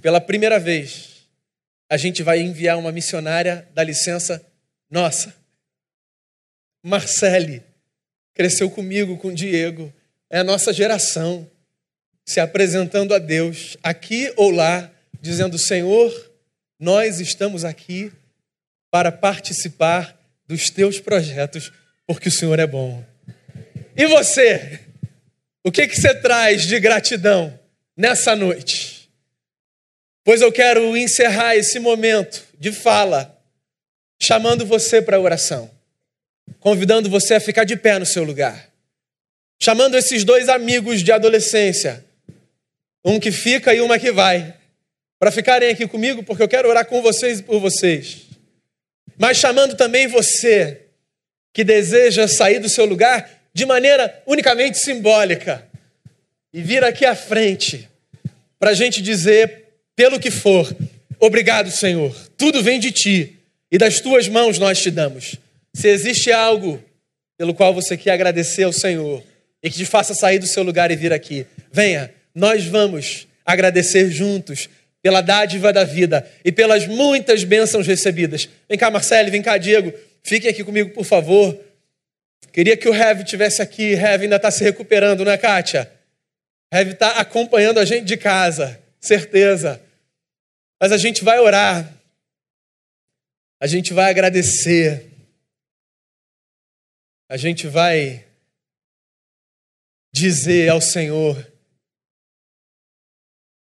Pela 0.00 0.18
primeira 0.18 0.58
vez, 0.58 1.26
a 1.90 1.98
gente 1.98 2.22
vai 2.22 2.40
enviar 2.40 2.78
uma 2.78 2.90
missionária 2.90 3.68
da 3.74 3.84
licença 3.84 4.42
nossa. 4.90 5.36
Marcele 6.82 7.62
cresceu 8.32 8.70
comigo, 8.70 9.18
com 9.18 9.30
Diego, 9.30 9.92
é 10.30 10.38
a 10.38 10.44
nossa 10.44 10.72
geração 10.72 11.50
se 12.24 12.40
apresentando 12.40 13.12
a 13.12 13.18
Deus, 13.18 13.76
aqui 13.82 14.32
ou 14.36 14.50
lá, 14.50 14.90
dizendo: 15.20 15.58
Senhor, 15.58 16.35
nós 16.78 17.20
estamos 17.20 17.64
aqui 17.64 18.12
para 18.90 19.10
participar 19.10 20.18
dos 20.46 20.70
teus 20.70 21.00
projetos, 21.00 21.72
porque 22.06 22.28
o 22.28 22.32
Senhor 22.32 22.58
é 22.58 22.66
bom. 22.66 23.04
E 23.96 24.06
você? 24.06 24.80
O 25.64 25.72
que, 25.72 25.88
que 25.88 25.96
você 25.96 26.14
traz 26.14 26.66
de 26.66 26.78
gratidão 26.78 27.58
nessa 27.96 28.36
noite? 28.36 29.10
Pois 30.22 30.40
eu 30.42 30.52
quero 30.52 30.96
encerrar 30.96 31.56
esse 31.56 31.78
momento 31.78 32.44
de 32.58 32.72
fala, 32.72 33.40
chamando 34.20 34.66
você 34.66 35.00
para 35.00 35.16
a 35.16 35.20
oração, 35.20 35.70
convidando 36.60 37.08
você 37.08 37.34
a 37.34 37.40
ficar 37.40 37.64
de 37.64 37.76
pé 37.76 37.98
no 37.98 38.06
seu 38.06 38.24
lugar, 38.24 38.70
chamando 39.60 39.96
esses 39.96 40.24
dois 40.24 40.48
amigos 40.48 41.02
de 41.02 41.12
adolescência, 41.12 42.04
um 43.04 43.20
que 43.20 43.30
fica 43.30 43.74
e 43.74 43.80
uma 43.80 43.98
que 43.98 44.10
vai 44.10 44.54
para 45.18 45.30
ficarem 45.30 45.70
aqui 45.70 45.86
comigo, 45.86 46.22
porque 46.22 46.42
eu 46.42 46.48
quero 46.48 46.68
orar 46.68 46.86
com 46.86 47.02
vocês 47.02 47.40
e 47.40 47.42
por 47.42 47.60
vocês. 47.60 48.26
Mas 49.18 49.38
chamando 49.38 49.74
também 49.74 50.06
você 50.06 50.82
que 51.52 51.64
deseja 51.64 52.28
sair 52.28 52.58
do 52.58 52.68
seu 52.68 52.84
lugar 52.84 53.30
de 53.52 53.64
maneira 53.64 54.22
unicamente 54.26 54.78
simbólica 54.78 55.66
e 56.52 56.60
vir 56.60 56.84
aqui 56.84 57.06
à 57.06 57.14
frente 57.14 57.88
para 58.58 58.70
a 58.70 58.74
gente 58.74 59.00
dizer, 59.00 59.64
pelo 59.94 60.20
que 60.20 60.30
for, 60.30 60.74
obrigado, 61.18 61.70
Senhor, 61.70 62.14
tudo 62.36 62.62
vem 62.62 62.78
de 62.78 62.92
ti 62.92 63.38
e 63.72 63.78
das 63.78 64.00
tuas 64.00 64.28
mãos 64.28 64.58
nós 64.58 64.82
te 64.82 64.90
damos. 64.90 65.36
Se 65.74 65.88
existe 65.88 66.30
algo 66.30 66.82
pelo 67.38 67.54
qual 67.54 67.72
você 67.72 67.96
quer 67.96 68.12
agradecer 68.12 68.64
ao 68.64 68.72
Senhor 68.72 69.22
e 69.62 69.70
que 69.70 69.76
te 69.76 69.86
faça 69.86 70.14
sair 70.14 70.38
do 70.38 70.46
seu 70.46 70.62
lugar 70.62 70.90
e 70.90 70.96
vir 70.96 71.12
aqui, 71.12 71.46
venha, 71.72 72.12
nós 72.34 72.66
vamos 72.66 73.26
agradecer 73.44 74.10
juntos 74.10 74.68
pela 75.06 75.20
dádiva 75.20 75.72
da 75.72 75.84
vida 75.84 76.28
e 76.44 76.50
pelas 76.50 76.84
muitas 76.84 77.44
bênçãos 77.44 77.86
recebidas. 77.86 78.48
Vem 78.68 78.76
cá, 78.76 78.90
Marcelo, 78.90 79.30
vem 79.30 79.40
cá, 79.40 79.56
Diego, 79.56 79.96
fiquem 80.20 80.50
aqui 80.50 80.64
comigo, 80.64 80.90
por 80.90 81.04
favor. 81.04 81.56
Queria 82.52 82.76
que 82.76 82.88
o 82.88 82.92
Heavy 82.92 83.22
tivesse 83.22 83.62
aqui. 83.62 83.92
Heavy 83.92 84.24
ainda 84.24 84.34
está 84.34 84.50
se 84.50 84.64
recuperando, 84.64 85.24
não 85.24 85.30
é, 85.30 85.38
Kátia? 85.38 85.88
Heavy 86.74 86.90
está 86.90 87.20
acompanhando 87.20 87.78
a 87.78 87.84
gente 87.84 88.04
de 88.04 88.16
casa, 88.16 88.82
certeza. 89.00 89.80
Mas 90.80 90.90
a 90.90 90.98
gente 90.98 91.22
vai 91.22 91.38
orar. 91.38 91.88
A 93.60 93.68
gente 93.68 93.92
vai 93.92 94.10
agradecer. 94.10 95.08
A 97.28 97.36
gente 97.36 97.68
vai 97.68 98.26
dizer 100.12 100.68
ao 100.68 100.80
Senhor 100.80 101.36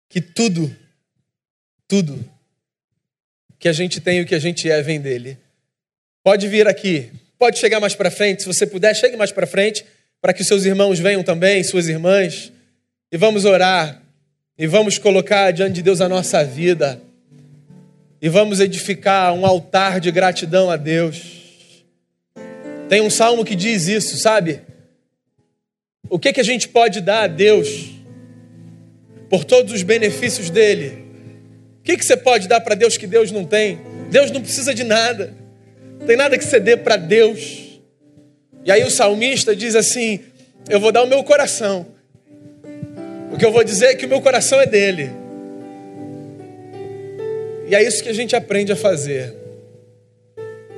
que 0.09 0.23
tudo 0.23 0.84
tudo 1.89 2.25
que 3.59 3.69
a 3.69 3.73
gente 3.73 4.01
tem 4.01 4.19
e 4.19 4.23
o 4.23 4.27
que 4.27 4.35
a 4.35 4.39
gente 4.39 4.71
é 4.71 4.83
vem 4.83 5.01
dele. 5.01 5.39
Pode 6.23 6.49
vir 6.49 6.67
aqui, 6.67 7.11
pode 7.39 7.59
chegar 7.59 7.81
mais 7.81 7.95
para 7.95 8.11
frente, 8.11 8.43
se 8.43 8.47
você 8.47 8.67
puder, 8.67 8.95
chegue 8.95 9.17
mais 9.17 9.33
para 9.33 9.47
frente, 9.47 9.85
para 10.21 10.33
que 10.33 10.43
seus 10.43 10.65
irmãos 10.65 10.99
venham 10.99 11.23
também, 11.23 11.63
suas 11.63 11.89
irmãs, 11.89 12.53
e 13.13 13.17
vamos 13.17 13.45
orar, 13.45 14.03
e 14.59 14.67
vamos 14.67 14.99
colocar 14.99 15.51
diante 15.51 15.75
de 15.75 15.83
Deus 15.83 16.01
a 16.01 16.09
nossa 16.09 16.43
vida, 16.43 17.01
e 18.21 18.29
vamos 18.29 18.61
edificar 18.61 19.35
um 19.35 19.45
altar 19.45 20.01
de 20.01 20.11
gratidão 20.11 20.71
a 20.71 20.77
Deus. 20.77 21.85
Tem 22.89 23.03
um 23.03 23.11
salmo 23.11 23.45
que 23.45 23.55
diz 23.55 23.87
isso, 23.87 24.17
sabe? 24.17 24.63
O 26.09 26.19
que, 26.19 26.33
que 26.33 26.41
a 26.41 26.45
gente 26.45 26.69
pode 26.69 27.01
dar 27.01 27.25
a 27.25 27.27
Deus 27.27 27.91
por 29.29 29.45
todos 29.45 29.73
os 29.73 29.83
benefícios 29.83 30.49
dele? 30.49 31.04
O 31.85 31.87
que, 31.87 31.99
que 31.99 32.05
você 32.07 32.17
pode 32.17 32.49
dar 32.49 32.63
para 32.63 32.75
Deus 32.75 32.97
que 32.97 33.07
Deus 33.07 33.31
não 33.31 33.45
tem? 33.45 33.79
Deus 34.11 34.31
não 34.31 34.41
precisa 34.41 34.73
de 34.73 34.83
nada. 34.83 35.35
Não 36.01 36.07
tem 36.07 36.17
nada 36.17 36.39
que 36.39 36.45
você 36.45 36.59
dê 36.59 36.79
para 36.79 36.97
Deus. 36.97 37.79
E 38.65 38.73
aí 38.73 38.83
o 38.85 38.91
salmista 38.91 39.55
diz 39.55 39.77
assim: 39.77 40.21
Eu 40.67 40.81
vou 40.81 40.91
dar 40.91 41.03
o 41.03 41.07
meu 41.07 41.23
coração. 41.23 41.87
O 43.31 43.37
que 43.37 43.45
eu 43.45 43.53
vou 43.53 43.63
dizer 43.63 43.89
é 43.89 43.95
que 43.95 44.07
o 44.07 44.09
meu 44.09 44.23
coração 44.23 44.59
é 44.63 44.65
dele. 44.65 45.11
E 47.69 47.75
é 47.75 47.83
isso 47.83 48.03
que 48.03 48.09
a 48.09 48.15
gente 48.15 48.35
aprende 48.35 48.73
a 48.73 48.77
fazer. 48.77 49.35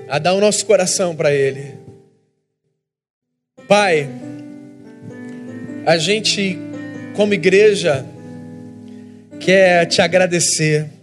A 0.09 0.19
dar 0.19 0.33
o 0.33 0.41
nosso 0.41 0.67
coração 0.67 1.15
para 1.15 1.33
ele. 1.33 1.73
Pai, 3.69 4.09
a 5.87 5.97
gente, 5.99 6.59
como 7.15 7.33
igreja, 7.33 8.05
quer 9.39 9.87
te 9.87 10.03
agradecer 10.03 10.96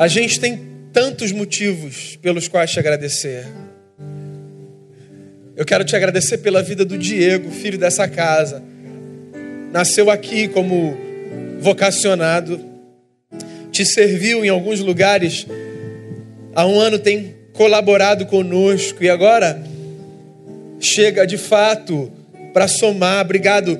A 0.00 0.08
gente 0.08 0.40
tem 0.40 0.58
tantos 0.94 1.30
motivos 1.30 2.16
pelos 2.22 2.48
quais 2.48 2.70
te 2.70 2.78
agradecer. 2.78 3.46
Eu 5.54 5.62
quero 5.66 5.84
te 5.84 5.94
agradecer 5.94 6.38
pela 6.38 6.62
vida 6.62 6.86
do 6.86 6.96
Diego, 6.96 7.50
filho 7.50 7.76
dessa 7.76 8.08
casa. 8.08 8.62
Nasceu 9.70 10.10
aqui 10.10 10.48
como 10.48 10.96
vocacionado, 11.58 12.58
te 13.70 13.84
serviu 13.84 14.42
em 14.42 14.48
alguns 14.48 14.80
lugares, 14.80 15.46
há 16.54 16.64
um 16.64 16.80
ano 16.80 16.98
tem 16.98 17.36
colaborado 17.52 18.24
conosco 18.24 19.04
e 19.04 19.10
agora 19.10 19.62
chega 20.80 21.26
de 21.26 21.36
fato 21.36 22.10
para 22.54 22.66
somar. 22.66 23.22
Obrigado 23.22 23.78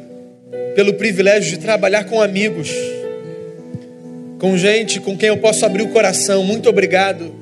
pelo 0.74 0.92
privilégio 0.92 1.52
de 1.52 1.60
trabalhar 1.60 2.04
com 2.04 2.20
amigos, 2.20 2.68
com 4.40 4.56
gente 4.56 4.98
com 5.00 5.16
quem 5.16 5.28
eu 5.28 5.36
posso 5.36 5.64
abrir 5.66 5.82
o 5.82 5.88
coração. 5.88 6.42
Muito 6.42 6.68
obrigado 6.68 7.32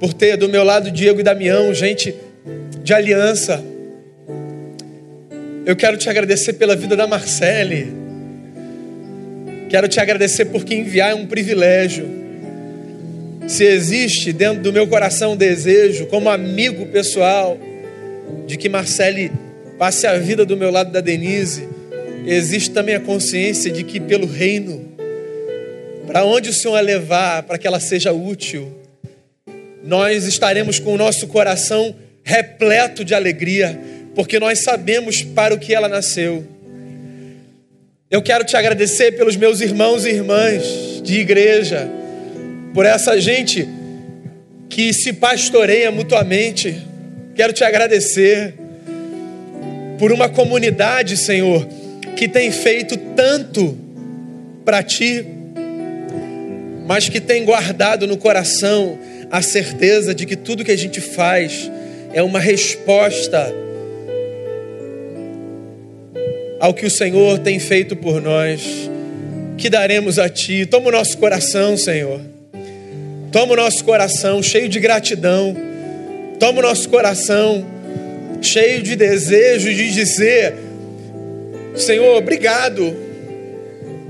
por 0.00 0.14
ter 0.14 0.36
do 0.36 0.48
meu 0.48 0.64
lado 0.64 0.90
Diego 0.90 1.20
e 1.20 1.22
Damião, 1.22 1.72
gente 1.74 2.14
de 2.82 2.92
aliança. 2.92 3.62
Eu 5.64 5.76
quero 5.76 5.96
te 5.96 6.08
agradecer 6.08 6.54
pela 6.54 6.74
vida 6.74 6.96
da 6.96 7.06
Marcele. 7.06 7.92
Quero 9.68 9.86
te 9.86 10.00
agradecer 10.00 10.46
porque 10.46 10.74
enviar 10.74 11.12
é 11.12 11.14
um 11.14 11.26
privilégio. 11.26 12.08
Se 13.46 13.64
existe 13.64 14.32
dentro 14.32 14.62
do 14.62 14.72
meu 14.72 14.88
coração 14.88 15.32
um 15.32 15.36
desejo, 15.36 16.06
como 16.06 16.30
amigo 16.30 16.86
pessoal, 16.86 17.58
de 18.46 18.56
que 18.56 18.68
Marcele 18.68 19.30
passe 19.78 20.06
a 20.06 20.16
vida 20.16 20.46
do 20.46 20.56
meu 20.56 20.70
lado 20.70 20.90
da 20.90 21.00
Denise, 21.00 21.68
existe 22.26 22.70
também 22.70 22.94
a 22.94 23.00
consciência 23.00 23.70
de 23.70 23.84
que 23.84 24.00
pelo 24.00 24.26
reino, 24.26 24.91
para 26.12 26.26
onde 26.26 26.50
o 26.50 26.52
Senhor 26.52 26.76
a 26.76 26.80
levar, 26.80 27.42
para 27.44 27.56
que 27.56 27.66
ela 27.66 27.80
seja 27.80 28.12
útil, 28.12 28.70
nós 29.82 30.24
estaremos 30.24 30.78
com 30.78 30.92
o 30.92 30.98
nosso 30.98 31.26
coração 31.26 31.96
repleto 32.22 33.02
de 33.02 33.14
alegria, 33.14 33.80
porque 34.14 34.38
nós 34.38 34.62
sabemos 34.62 35.22
para 35.22 35.54
o 35.54 35.58
que 35.58 35.74
ela 35.74 35.88
nasceu. 35.88 36.46
Eu 38.10 38.20
quero 38.20 38.44
te 38.44 38.54
agradecer 38.54 39.12
pelos 39.12 39.36
meus 39.36 39.62
irmãos 39.62 40.04
e 40.04 40.10
irmãs 40.10 41.00
de 41.02 41.18
igreja, 41.18 41.88
por 42.74 42.84
essa 42.84 43.18
gente 43.18 43.66
que 44.68 44.92
se 44.92 45.14
pastoreia 45.14 45.90
mutuamente. 45.90 46.76
Quero 47.34 47.54
te 47.54 47.64
agradecer 47.64 48.52
por 49.98 50.12
uma 50.12 50.28
comunidade, 50.28 51.16
Senhor, 51.16 51.66
que 52.14 52.28
tem 52.28 52.52
feito 52.52 52.98
tanto 52.98 53.78
para 54.62 54.82
ti, 54.82 55.40
mas 56.86 57.08
que 57.08 57.20
tem 57.20 57.44
guardado 57.44 58.06
no 58.06 58.16
coração 58.16 58.98
a 59.30 59.40
certeza 59.40 60.14
de 60.14 60.26
que 60.26 60.36
tudo 60.36 60.64
que 60.64 60.70
a 60.70 60.76
gente 60.76 61.00
faz 61.00 61.70
é 62.12 62.22
uma 62.22 62.38
resposta 62.38 63.52
ao 66.60 66.72
que 66.72 66.86
o 66.86 66.90
Senhor 66.90 67.38
tem 67.40 67.58
feito 67.58 67.96
por 67.96 68.22
nós, 68.22 68.88
que 69.58 69.68
daremos 69.68 70.18
a 70.18 70.28
Ti. 70.28 70.64
Toma 70.64 70.88
o 70.88 70.92
nosso 70.92 71.18
coração, 71.18 71.76
Senhor. 71.76 72.20
Toma 73.32 73.54
o 73.54 73.56
nosso 73.56 73.84
coração 73.84 74.42
cheio 74.42 74.68
de 74.68 74.78
gratidão. 74.78 75.56
Toma 76.38 76.60
o 76.60 76.62
nosso 76.62 76.88
coração 76.88 77.66
cheio 78.40 78.82
de 78.82 78.94
desejo 78.94 79.72
de 79.74 79.92
dizer: 79.92 80.54
Senhor, 81.74 82.16
obrigado. 82.16 82.94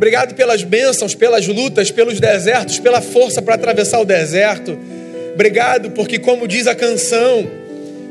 Obrigado 0.03 0.35
pelas 0.35 0.65
bênçãos, 0.65 1.15
pelas 1.15 1.47
lutas, 1.47 1.93
pelos 1.93 2.19
desertos, 2.19 2.81
pela 2.81 3.01
força 3.01 3.41
para 3.41 3.55
atravessar 3.55 4.01
o 4.01 4.05
deserto. 4.05 4.77
Obrigado 5.33 5.93
porque, 5.93 6.19
como 6.19 6.49
diz 6.49 6.67
a 6.67 6.75
canção, 6.75 7.49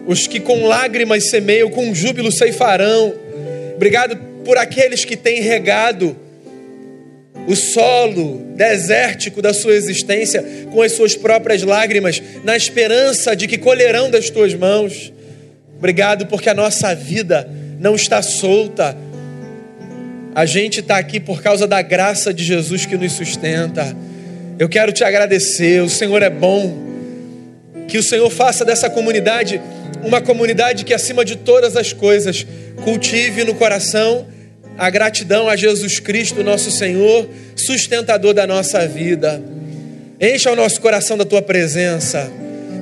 os 0.07 0.25
que 0.25 0.39
com 0.39 0.65
lágrimas 0.65 1.29
semeiam, 1.29 1.69
com 1.69 1.93
júbilo 1.93 2.31
ceifarão. 2.31 3.13
Obrigado 3.75 4.15
por 4.45 4.57
aqueles 4.57 5.03
que 5.03 5.17
têm 5.17 5.41
regado 5.41 6.15
o 7.45 7.57
solo 7.57 8.37
desértico 8.55 9.41
da 9.41 9.53
sua 9.53 9.73
existência 9.73 10.41
com 10.71 10.81
as 10.81 10.93
suas 10.93 11.13
próprias 11.13 11.61
lágrimas, 11.61 12.23
na 12.45 12.55
esperança 12.55 13.35
de 13.35 13.49
que 13.49 13.57
colherão 13.57 14.09
das 14.09 14.29
tuas 14.29 14.53
mãos. 14.53 15.11
Obrigado 15.77 16.25
porque 16.27 16.49
a 16.49 16.53
nossa 16.53 16.95
vida 16.95 17.49
não 17.81 17.95
está 17.95 18.21
solta. 18.21 18.95
A 20.33 20.45
gente 20.45 20.79
está 20.79 20.97
aqui 20.97 21.19
por 21.19 21.41
causa 21.41 21.67
da 21.67 21.81
graça 21.81 22.33
de 22.33 22.43
Jesus 22.43 22.85
que 22.85 22.95
nos 22.95 23.11
sustenta. 23.11 23.95
Eu 24.57 24.69
quero 24.69 24.93
te 24.93 25.03
agradecer, 25.03 25.81
o 25.81 25.89
Senhor 25.89 26.23
é 26.23 26.29
bom. 26.29 26.73
Que 27.87 27.97
o 27.97 28.03
Senhor 28.03 28.29
faça 28.29 28.63
dessa 28.63 28.89
comunidade 28.89 29.61
uma 30.03 30.21
comunidade 30.21 30.85
que, 30.85 30.93
acima 30.93 31.25
de 31.25 31.35
todas 31.35 31.75
as 31.75 31.91
coisas, 31.91 32.45
cultive 32.83 33.43
no 33.43 33.53
coração 33.53 34.25
a 34.77 34.89
gratidão 34.89 35.49
a 35.49 35.55
Jesus 35.55 35.99
Cristo, 35.99 36.43
nosso 36.43 36.71
Senhor, 36.71 37.27
sustentador 37.55 38.33
da 38.33 38.47
nossa 38.47 38.87
vida. 38.87 39.41
Encha 40.19 40.51
o 40.51 40.55
nosso 40.55 40.79
coração 40.79 41.17
da 41.17 41.25
tua 41.25 41.41
presença. 41.41 42.31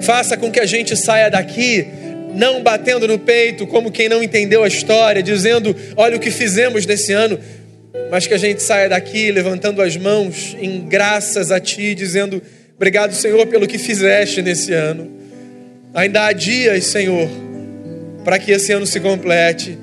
Faça 0.02 0.38
com 0.38 0.52
que 0.52 0.60
a 0.60 0.66
gente 0.66 0.96
saia 0.96 1.30
daqui 1.30 1.88
não 2.34 2.62
batendo 2.62 3.08
no 3.08 3.18
peito 3.18 3.66
como 3.68 3.92
quem 3.92 4.10
não 4.10 4.24
entendeu 4.24 4.64
a 4.64 4.68
história, 4.68 5.22
dizendo: 5.22 5.76
"Olha 5.96 6.18
o 6.18 6.20
que 6.20 6.32
fizemos 6.32 6.86
nesse 6.86 7.12
ano", 7.12 7.40
mas 8.10 8.28
que 8.28 8.34
a 8.34 8.38
gente 8.38 8.62
saia 8.62 8.90
daqui 8.90 9.32
levantando 9.32 9.82
as 9.82 9.98
mãos 9.98 10.56
em 10.60 10.88
graças 10.88 11.52
a 11.52 11.60
ti, 11.60 11.96
dizendo: 11.96 12.42
"Obrigado, 12.76 13.14
Senhor, 13.14 13.46
pelo 13.48 13.68
que 13.68 13.78
fizeste 13.78 14.42
nesse 14.42 14.74
ano". 14.74 15.10
Ainda 15.94 16.26
há 16.26 16.34
dias, 16.34 16.86
Senhor, 16.86 17.28
para 18.24 18.38
que 18.38 18.52
esse 18.52 18.72
ano 18.72 18.86
se 18.86 19.00
complete. 19.00 19.78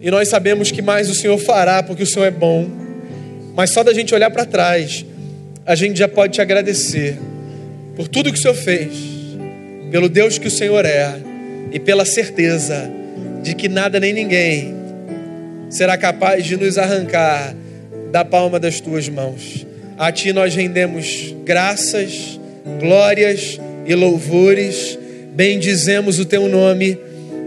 E 0.00 0.10
nós 0.10 0.28
sabemos 0.28 0.70
que 0.70 0.82
mais 0.82 1.08
o 1.08 1.14
Senhor 1.14 1.38
fará, 1.38 1.82
porque 1.82 2.02
o 2.02 2.06
Senhor 2.06 2.26
é 2.26 2.30
bom. 2.30 2.68
Mas 3.54 3.70
só 3.70 3.82
da 3.82 3.94
gente 3.94 4.14
olhar 4.14 4.30
para 4.30 4.44
trás, 4.44 5.06
a 5.64 5.74
gente 5.74 5.98
já 5.98 6.08
pode 6.08 6.34
te 6.34 6.40
agradecer 6.40 7.18
por 7.96 8.08
tudo 8.08 8.32
que 8.32 8.38
o 8.38 8.42
Senhor 8.42 8.54
fez, 8.54 8.90
pelo 9.90 10.08
Deus 10.08 10.38
que 10.38 10.48
o 10.48 10.50
Senhor 10.50 10.84
é 10.84 11.31
e 11.72 11.80
pela 11.80 12.04
certeza 12.04 12.90
de 13.42 13.54
que 13.54 13.68
nada 13.68 13.98
nem 13.98 14.12
ninguém 14.12 14.74
será 15.70 15.96
capaz 15.96 16.44
de 16.44 16.56
nos 16.56 16.78
arrancar 16.78 17.54
da 18.10 18.24
palma 18.24 18.60
das 18.60 18.80
tuas 18.80 19.08
mãos. 19.08 19.66
A 19.98 20.12
ti 20.12 20.32
nós 20.32 20.54
rendemos 20.54 21.34
graças, 21.44 22.38
glórias 22.78 23.58
e 23.86 23.94
louvores 23.94 24.98
bendizemos 25.34 26.18
o 26.18 26.24
teu 26.24 26.48
nome, 26.48 26.98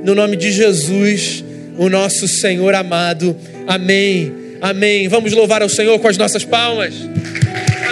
no 0.04 0.16
nome 0.16 0.36
de 0.36 0.52
Jesus, 0.52 1.44
o 1.78 1.90
nosso 1.90 2.28
Senhor 2.28 2.74
amado. 2.74 3.36
Amém. 3.68 4.34
Amém. 4.62 5.08
Vamos 5.08 5.34
louvar 5.34 5.62
ao 5.62 5.70
Senhor 5.70 6.00
com 6.00 6.08
as 6.08 6.18
nossas 6.18 6.44
palmas. 6.44 6.94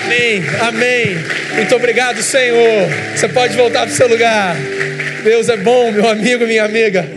Amém. 0.03 0.43
Amém. 0.59 1.17
Muito 1.55 1.75
obrigado, 1.75 2.21
Senhor. 2.21 2.89
Você 3.15 3.27
pode 3.27 3.55
voltar 3.55 3.81
para 3.81 3.93
o 3.93 3.95
seu 3.95 4.07
lugar. 4.07 4.55
Deus 5.23 5.49
é 5.49 5.57
bom, 5.57 5.91
meu 5.91 6.07
amigo, 6.07 6.45
minha 6.45 6.65
amiga. 6.65 7.07